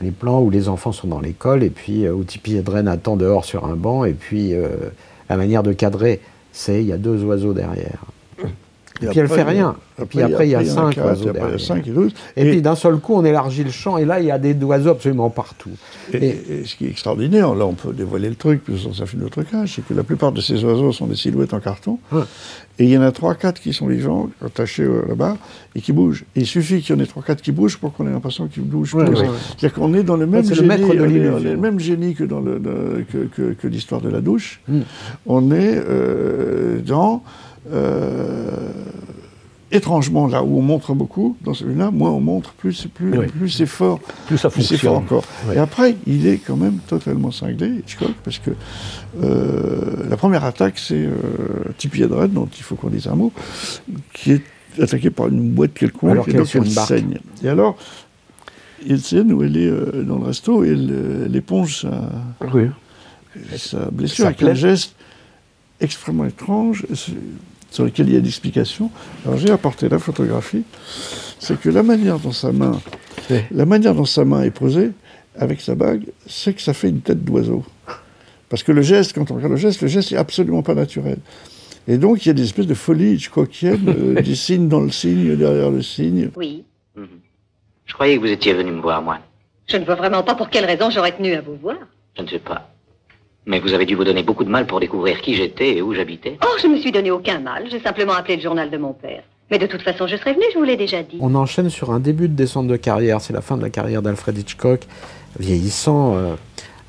[0.00, 3.44] les plans où les enfants sont dans l'école et puis où Tippi Hedren attend dehors
[3.44, 4.52] sur un banc et puis
[5.28, 6.20] la manière de cadrer,
[6.52, 8.04] c'est il y a deux oiseaux derrière.
[9.02, 9.76] Et, puis elle après, fait rien.
[10.00, 11.58] Et puis après, il y a cinq oiseaux derrière.
[12.36, 14.54] et puis d'un seul coup, on élargit le champ et là, il y a des
[14.64, 15.70] oiseaux absolument partout.
[16.12, 19.16] Et, et ce qui est extraordinaire, là on peut dévoiler le truc, puis ça fait
[19.16, 21.98] notre cas, c'est que la plupart de ces oiseaux sont des silhouettes en carton.
[22.80, 25.36] Et il y en a 3-4 qui sont vivants, attachés euh, là-bas,
[25.74, 26.24] et qui bougent.
[26.36, 28.62] Et il suffit qu'il y en ait 3-4 qui bougent pour qu'on ait l'impression qu'ils
[28.62, 29.04] bougent Ouais.
[29.14, 32.38] C'est-à-dire qu'on est dans le même c'est le génie, est le même génie que dans
[32.40, 34.60] le, le- que, que- que l'histoire de la douche.
[34.68, 34.80] Mm.
[35.26, 37.22] On est euh, dans
[39.70, 43.26] étrangement là où on montre beaucoup, dans celui-là, moins on montre, plus, c'est- plus, Oui.
[43.26, 44.00] plus c'est fort.
[44.26, 44.78] Plus ça c'est fonctionne.
[44.78, 45.24] fort encore.
[45.46, 45.56] Oui.
[45.56, 48.50] Et après, il est quand même totalement cinglé, Hitchcock, parce que
[49.22, 51.10] euh, la première attaque, c'est euh,
[51.76, 53.30] Tippi Hedren, dont il faut qu'on dise un mot,
[54.14, 54.42] qui est
[54.80, 57.18] attaqué par une boîte quelconque, Alors et donc elle saigne.
[57.42, 57.76] Et alors,
[58.86, 62.08] il scène où elle est euh, dans le resto et elle, euh, elle éponge sa,
[62.54, 62.68] Oui.
[63.58, 64.94] sa blessure Ça avec un geste
[65.80, 66.86] extrêmement étrange
[67.70, 68.90] sur- lequel il y a d'explications.
[69.24, 70.64] Alors j'ai apporté la photographie,
[71.38, 72.80] c'est que la manière dont sa main,
[73.50, 74.90] la manière dont sa main est posée
[75.38, 77.64] avec sa bague, c'est que ça fait une tête d'oiseau.
[78.48, 81.18] Parce que le geste, quand on regarde le geste, le geste est absolument pas naturel.
[81.86, 84.90] Et donc il y a des espèces de folie hitchcockienne, euh, des signes dans le
[84.90, 86.30] signe, derrière le signe.
[86.36, 86.64] Oui.
[87.86, 89.18] Je croyais que vous étiez venu me voir, moi.
[89.66, 91.76] Je ne vois vraiment pas pour quelle raison j'aurais tenu à vous voir.
[92.16, 92.70] Je ne sais pas.
[93.48, 95.94] Mais vous avez dû vous donner beaucoup de mal pour découvrir qui j'étais et où
[95.94, 96.36] j'habitais.
[96.44, 97.64] Oh, je me suis donné aucun mal.
[97.70, 99.22] J'ai simplement appelé le journal de mon père.
[99.50, 101.16] Mais de toute façon, je serais venue, je vous l'ai déjà dit.
[101.20, 103.22] On enchaîne sur un début de descente de carrière.
[103.22, 104.82] C'est la fin de la carrière d'Alfred Hitchcock,
[105.40, 106.34] vieillissant, euh,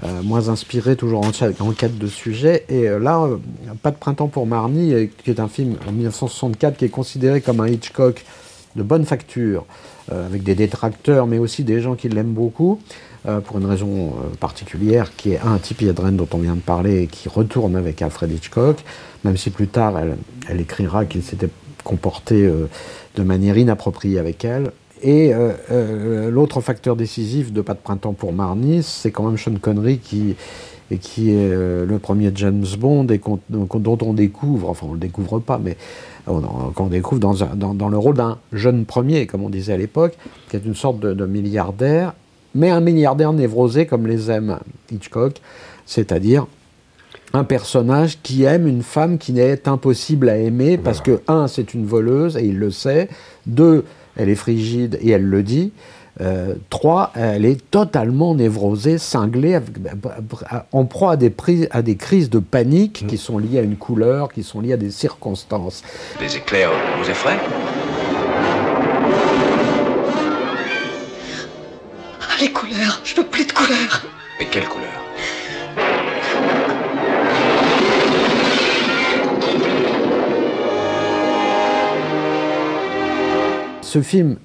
[0.04, 2.66] euh, moins inspiré, toujours en, quête de sujet.
[2.68, 3.38] Et euh, là, euh,
[3.82, 7.62] Pas de printemps pour Marnie, qui est un film en 1964 qui est considéré comme
[7.62, 8.26] un Hitchcock
[8.76, 9.66] de bonne facture,
[10.12, 12.80] euh, avec des détracteurs, mais aussi des gens qui l'aiment beaucoup.
[13.28, 16.62] Euh, pour une raison euh, particulière, qui est un Tippi Hedren dont on vient de
[16.62, 18.78] parler, qui retourne avec Alfred Hitchcock,
[19.26, 21.50] même si plus tard elle, écrira qu'il s'était
[21.84, 22.70] comporté euh,
[23.16, 24.72] de manière inappropriée avec elle.
[25.02, 25.32] Et
[26.30, 30.36] l'autre facteur décisif de Pas de printemps pour Marnie, c'est quand même Sean Connery qui,
[30.92, 35.78] est le premier James Bond et dont on découvre, enfin on le découvre pas, mais
[36.28, 36.42] on,
[36.76, 40.18] qu'on découvre dans, le rôle d'un jeune premier, comme on disait à l'époque,
[40.50, 42.14] qui est une sorte de milliardaire,
[42.56, 44.60] mais un milliardaire névrosé comme les aime
[44.92, 45.36] Hitchcock,
[45.86, 46.48] c'est-à-dire
[47.34, 51.74] un personnage qui aime une femme qui n'est impossible à aimer parce que, un, c'est
[51.74, 53.08] une voleuse et il le sait,
[53.46, 53.86] deux,
[54.16, 55.72] elle est frigide et elle le dit,
[56.22, 59.78] euh, trois, elle est totalement névrosée, cinglée, avec-
[60.72, 63.78] en proie à des, prises- à des crises de panique qui sont liées à une
[63.78, 65.84] couleur, qui sont liées à des circonstances.
[66.20, 66.72] Les éclairs
[67.02, 67.38] vous effraient?
[72.70, 74.06] Couleurs, je veux plus de couleurs.
[74.40, 74.90] Mais quelle couleur?
[83.82, 84.38] Ce film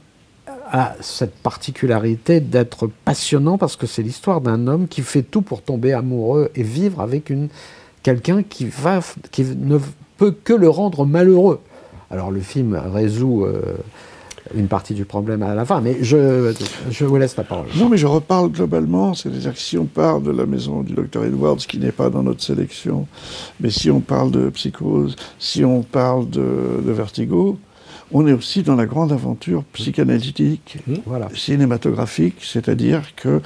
[0.73, 5.63] a cette particularité d'être passionnant parce que c'est l'histoire d'un homme qui fait tout pour
[5.63, 7.49] tomber amoureux et vivre avec une
[8.03, 9.01] quelqu'un qui va
[9.31, 9.79] qui ne
[10.17, 11.61] peut que le rendre malheureux.
[12.11, 13.77] Alors le film résout euh,
[14.55, 16.53] une partie du problème à la fin, mais je,
[16.91, 17.67] je vous laisse la parole.
[17.77, 21.25] Non, mais je reparle globalement, c'est-à-dire que si on parle de la maison du docteur
[21.25, 23.07] Edwards, qui n'est pas dans notre sélection,
[23.61, 27.59] mais si on parle de psychose, si on parle de, de vertigo,
[28.13, 30.79] on est aussi dans la grande aventure psychanalytique,
[31.35, 33.41] cinématographique, c'est-à-dire qu'il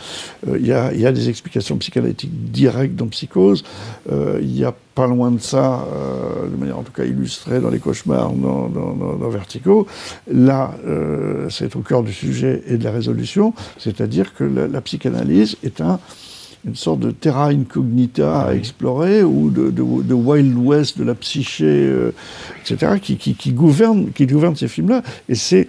[0.67, 3.65] y, a, y a des explications psychanalytiques directes dans Psychose,
[4.11, 7.61] euh, il y a pas loin de ça, euh, de manière en tout cas illustrée
[7.61, 9.87] dans les cauchemars, dans, dans, dans- dans Vertigo.
[10.31, 14.81] Là, euh, c'est au cœur du sujet et de la résolution, c'est-à-dire que la, la
[14.81, 16.01] psychanalyse est un,
[16.67, 21.15] une sorte de terra incognita à explorer ou de, de- de Wild West de la
[21.15, 22.13] psyché, euh,
[22.61, 25.03] etc., qui, qui, qui gouverne, qui gouverne ces films-là.
[25.29, 25.69] Et c'est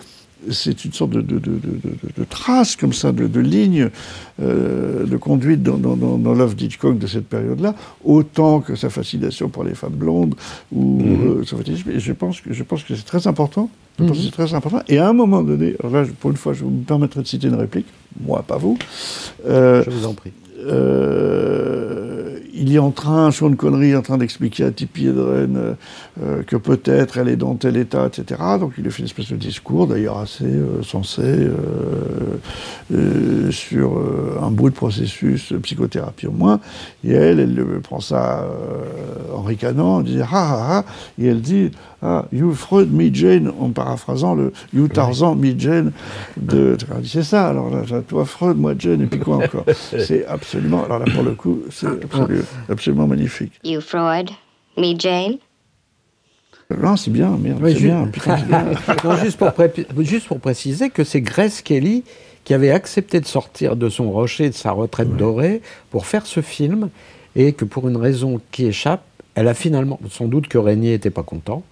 [0.52, 3.90] c'est une sorte de, de, de, de, de- de trace comme ça, de, ligne
[4.42, 7.76] euh, de conduite dans, dans, dans, l'œuvre d'Hitchcock de cette période-là,
[8.06, 10.36] autant que sa fascination pour les femmes blondes
[10.72, 11.90] ou euh, son fétichisme.
[11.92, 13.70] Et je pense que je pense que c'est très important.
[14.00, 14.80] Je pense que c'est très important.
[14.88, 17.50] Et à un moment donné, alors là, pour une fois, je me permettrai de citer
[17.50, 17.88] une réplique,
[18.26, 18.78] moi, pas vous.
[19.46, 20.32] Euh, Je vous en prie.
[20.68, 25.74] Euh, il est en train, Sean Connery est en train d'expliquer à Tippi Hedren euh,
[26.22, 28.41] euh, que peut-être elle est dans tel état, etc.
[28.60, 30.51] Donc il lui fait une espèce de discours, d'ailleurs assez
[30.84, 31.47] sensé,
[33.51, 34.01] sur
[34.41, 36.60] un bout de processus psychothérapie au moins.
[37.03, 38.45] Et elle, elle le- prend ça
[39.34, 40.86] en ricanant, en disant ah ah ah,
[41.20, 41.72] et elle dit
[42.02, 45.91] ah you Freud me Jane, en paraphrasant le you Tarzan me Jane
[46.38, 46.78] de.
[47.02, 47.50] Dit, C'est ça.
[47.50, 49.66] Alors là, toi Freud, moi Jane, et puis quoi encore
[50.00, 50.86] C'est absolument.
[50.86, 53.54] Alors là pour le coup, c'est absolument, absolument magnifique.
[53.64, 54.30] You Freud,
[54.78, 55.38] me Jane.
[56.82, 58.06] Non, c'est bien, merde, Oui, c'est bien.
[58.06, 58.66] putain, c'est bien.
[59.04, 59.72] Non, juste, pour pré-
[60.02, 62.04] juste pour préciser que c'est Grace Kelly
[62.43, 66.41] qui avait accepté de sortir de son rocher, de sa retraite dorée, pour faire ce
[66.41, 66.89] film,
[67.36, 69.02] et que pour une raison qui échappe,
[69.40, 71.64] elle a finalement, sans doute que Régnier n'était pas content,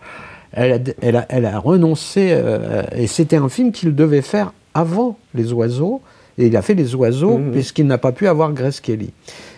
[0.54, 4.54] elle a, elle a- elle a renoncé, euh, et c'était un film qu'il devait faire
[4.74, 6.02] avant Les Oiseaux,
[6.38, 9.12] et il a fait Les Oiseaux puisqu'il n'a pas pu avoir Grace Kelly.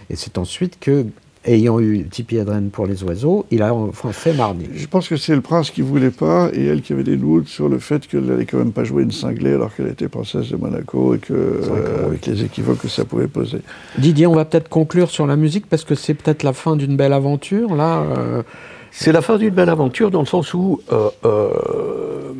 [0.09, 1.05] Et c'est ensuite que,
[1.45, 4.67] ayant eu Tippi Hedren pour Les Oiseaux, il a enfin fait Marnie.
[4.73, 7.47] Je pense que c'est le prince qui voulait pas et elle qui avait des doutes
[7.47, 10.49] sur le fait qu'elle n'allait quand même pas jouer une cinglée alors qu'elle était princesse
[10.49, 13.59] de Monaco et que, euh, avec les équivoques que ça pouvait poser.
[13.97, 16.97] Didier, on va peut-être conclure sur la musique parce que c'est peut-être la fin d'une
[16.97, 17.73] belle aventure.
[17.75, 18.43] Là, euh,
[18.91, 22.33] C'est la fin d'une belle aventure dans le sens où euh, euh,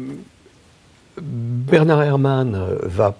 [1.22, 3.16] Bernard Herrmann va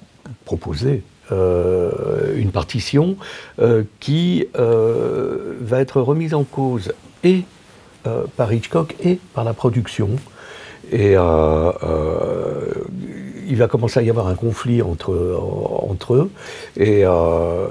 [0.46, 3.16] proposer une partition
[3.60, 7.44] euh, qui euh, va être remise en cause et
[8.08, 10.10] euh, par Hitchcock et par la production.
[10.92, 12.72] Et euh, euh,
[13.48, 15.38] il va commencer à y avoir un conflit entre,
[15.88, 16.32] entre eux.
[16.78, 17.68] Et euh,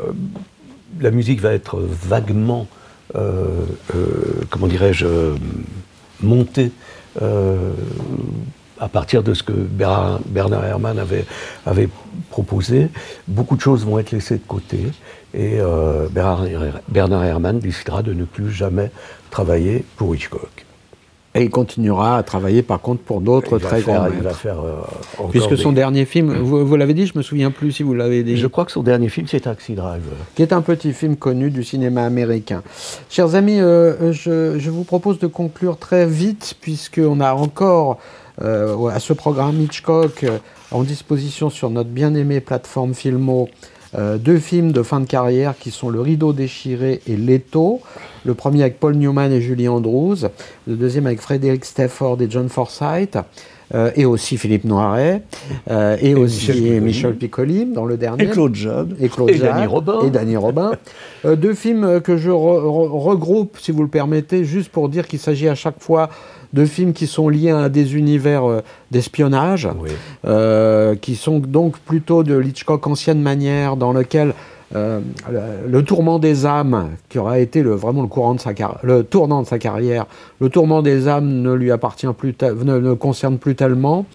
[1.00, 2.66] la musique va être vaguement,
[3.14, 3.46] euh,
[3.94, 5.34] euh, comment dirais-je, euh,
[6.20, 6.72] montée
[7.22, 7.72] euh,
[8.80, 11.24] à partir de ce que Bernard, Bernard Herrmann avait,
[11.66, 11.88] avait
[12.30, 12.88] proposé.
[13.26, 14.78] Beaucoup de choses vont être laissées de côté.
[15.34, 16.44] Et euh, Bernard,
[16.88, 18.90] Bernard Herrmann décidera de ne plus jamais
[19.30, 20.64] travailler pour Hitchcock.
[21.34, 24.36] et il continuera à travailler par contre pour d'autres très faire- grands il va maîtres.
[24.38, 27.72] faire, euh, Puisque son des- dernier film, vous, vous l'avez dit, je me souviens plus
[27.72, 28.36] si vous l'avez dit.
[28.38, 30.16] Je crois que son dernier film, c'est Taxi Driver.
[30.34, 32.62] qui est un petit film connu du cinéma américain.
[33.10, 37.98] Chers amis, euh, je, je vous propose de conclure très vite, puisqu'on a encore
[38.42, 40.38] euh, à ce programme Hitchcock euh,
[40.70, 43.48] en disposition sur notre bien-aimée plateforme Filmo
[43.94, 47.80] euh, deux films de fin de carrière qui sont Le Rideau déchiré et Leto.
[48.24, 50.26] Le premier avec Paul Newman et Julie Andrews,
[50.66, 53.18] le deuxième avec Frédéric Stafford et John Forsythe.
[53.74, 55.22] Euh, et aussi Philippe Noiret,
[55.70, 56.80] euh, et, aussi Michel Piccoli.
[56.80, 58.24] Michel Piccoli dans le dernier.
[58.24, 58.96] Et Claude Jade.
[59.00, 59.54] Et Claude Et Jade.
[59.54, 60.00] Danny Robin.
[60.06, 60.72] Et Danny Robin.
[61.24, 65.08] Euh, deux films que je re- re- regroupe, si vous le permettez, juste pour dire
[65.08, 66.10] qu'il s'agit à chaque fois
[66.52, 68.44] de films qui sont liés à des univers
[68.92, 69.68] d'espionnage,
[71.00, 74.32] qui sont donc plutôt de l'Hitchcock ancienne manière, dans lequel
[74.74, 75.02] le,
[75.66, 78.52] le tourment des âmes, qui aura été vraiment le, courant de sa
[78.82, 80.06] le tournant de sa carrière,
[80.40, 84.06] le tourment des âmes ne lui appartient plus, ne, ne concerne plus tellement.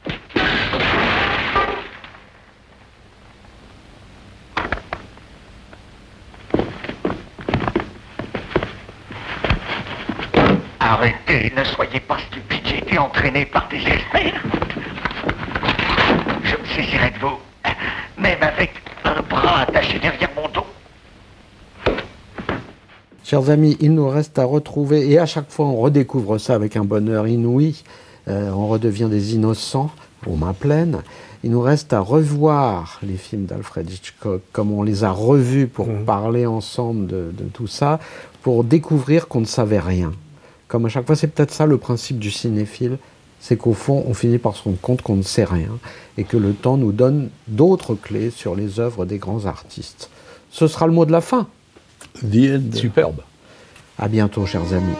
[10.79, 14.43] Arrêtez, ne soyez pas stupide, j'ai été entraîné par des experts.
[16.43, 17.39] Je me saisirai de vous,
[18.17, 18.73] même avec
[19.03, 20.65] un bras attaché derrière mon dos.
[23.33, 26.77] Chers amis, il nous reste à retrouver, et à chaque fois on redécouvre ça avec
[26.77, 27.81] un bonheur inouï,
[28.27, 29.89] euh, on redevient des innocents
[30.27, 31.01] aux mains pleines.
[31.43, 35.87] Il nous reste à revoir les films d'Alfred Hitchcock comme on les a revus pour
[36.05, 37.99] parler ensemble de, de tout ça,
[38.43, 40.11] pour découvrir qu'on ne savait rien.
[40.67, 42.99] Comme à chaque fois, c'est peut-être ça le principe du cinéphile,
[43.39, 45.79] c'est qu'au fond, on finit par se rendre compte qu'on ne sait rien
[46.19, 50.11] et que le temps nous donne d'autres clés sur les œuvres des grands artistes.
[50.51, 51.47] Ce sera le mot de la fin.
[52.73, 53.21] Superbe.
[53.97, 54.95] À bientôt, chers amis.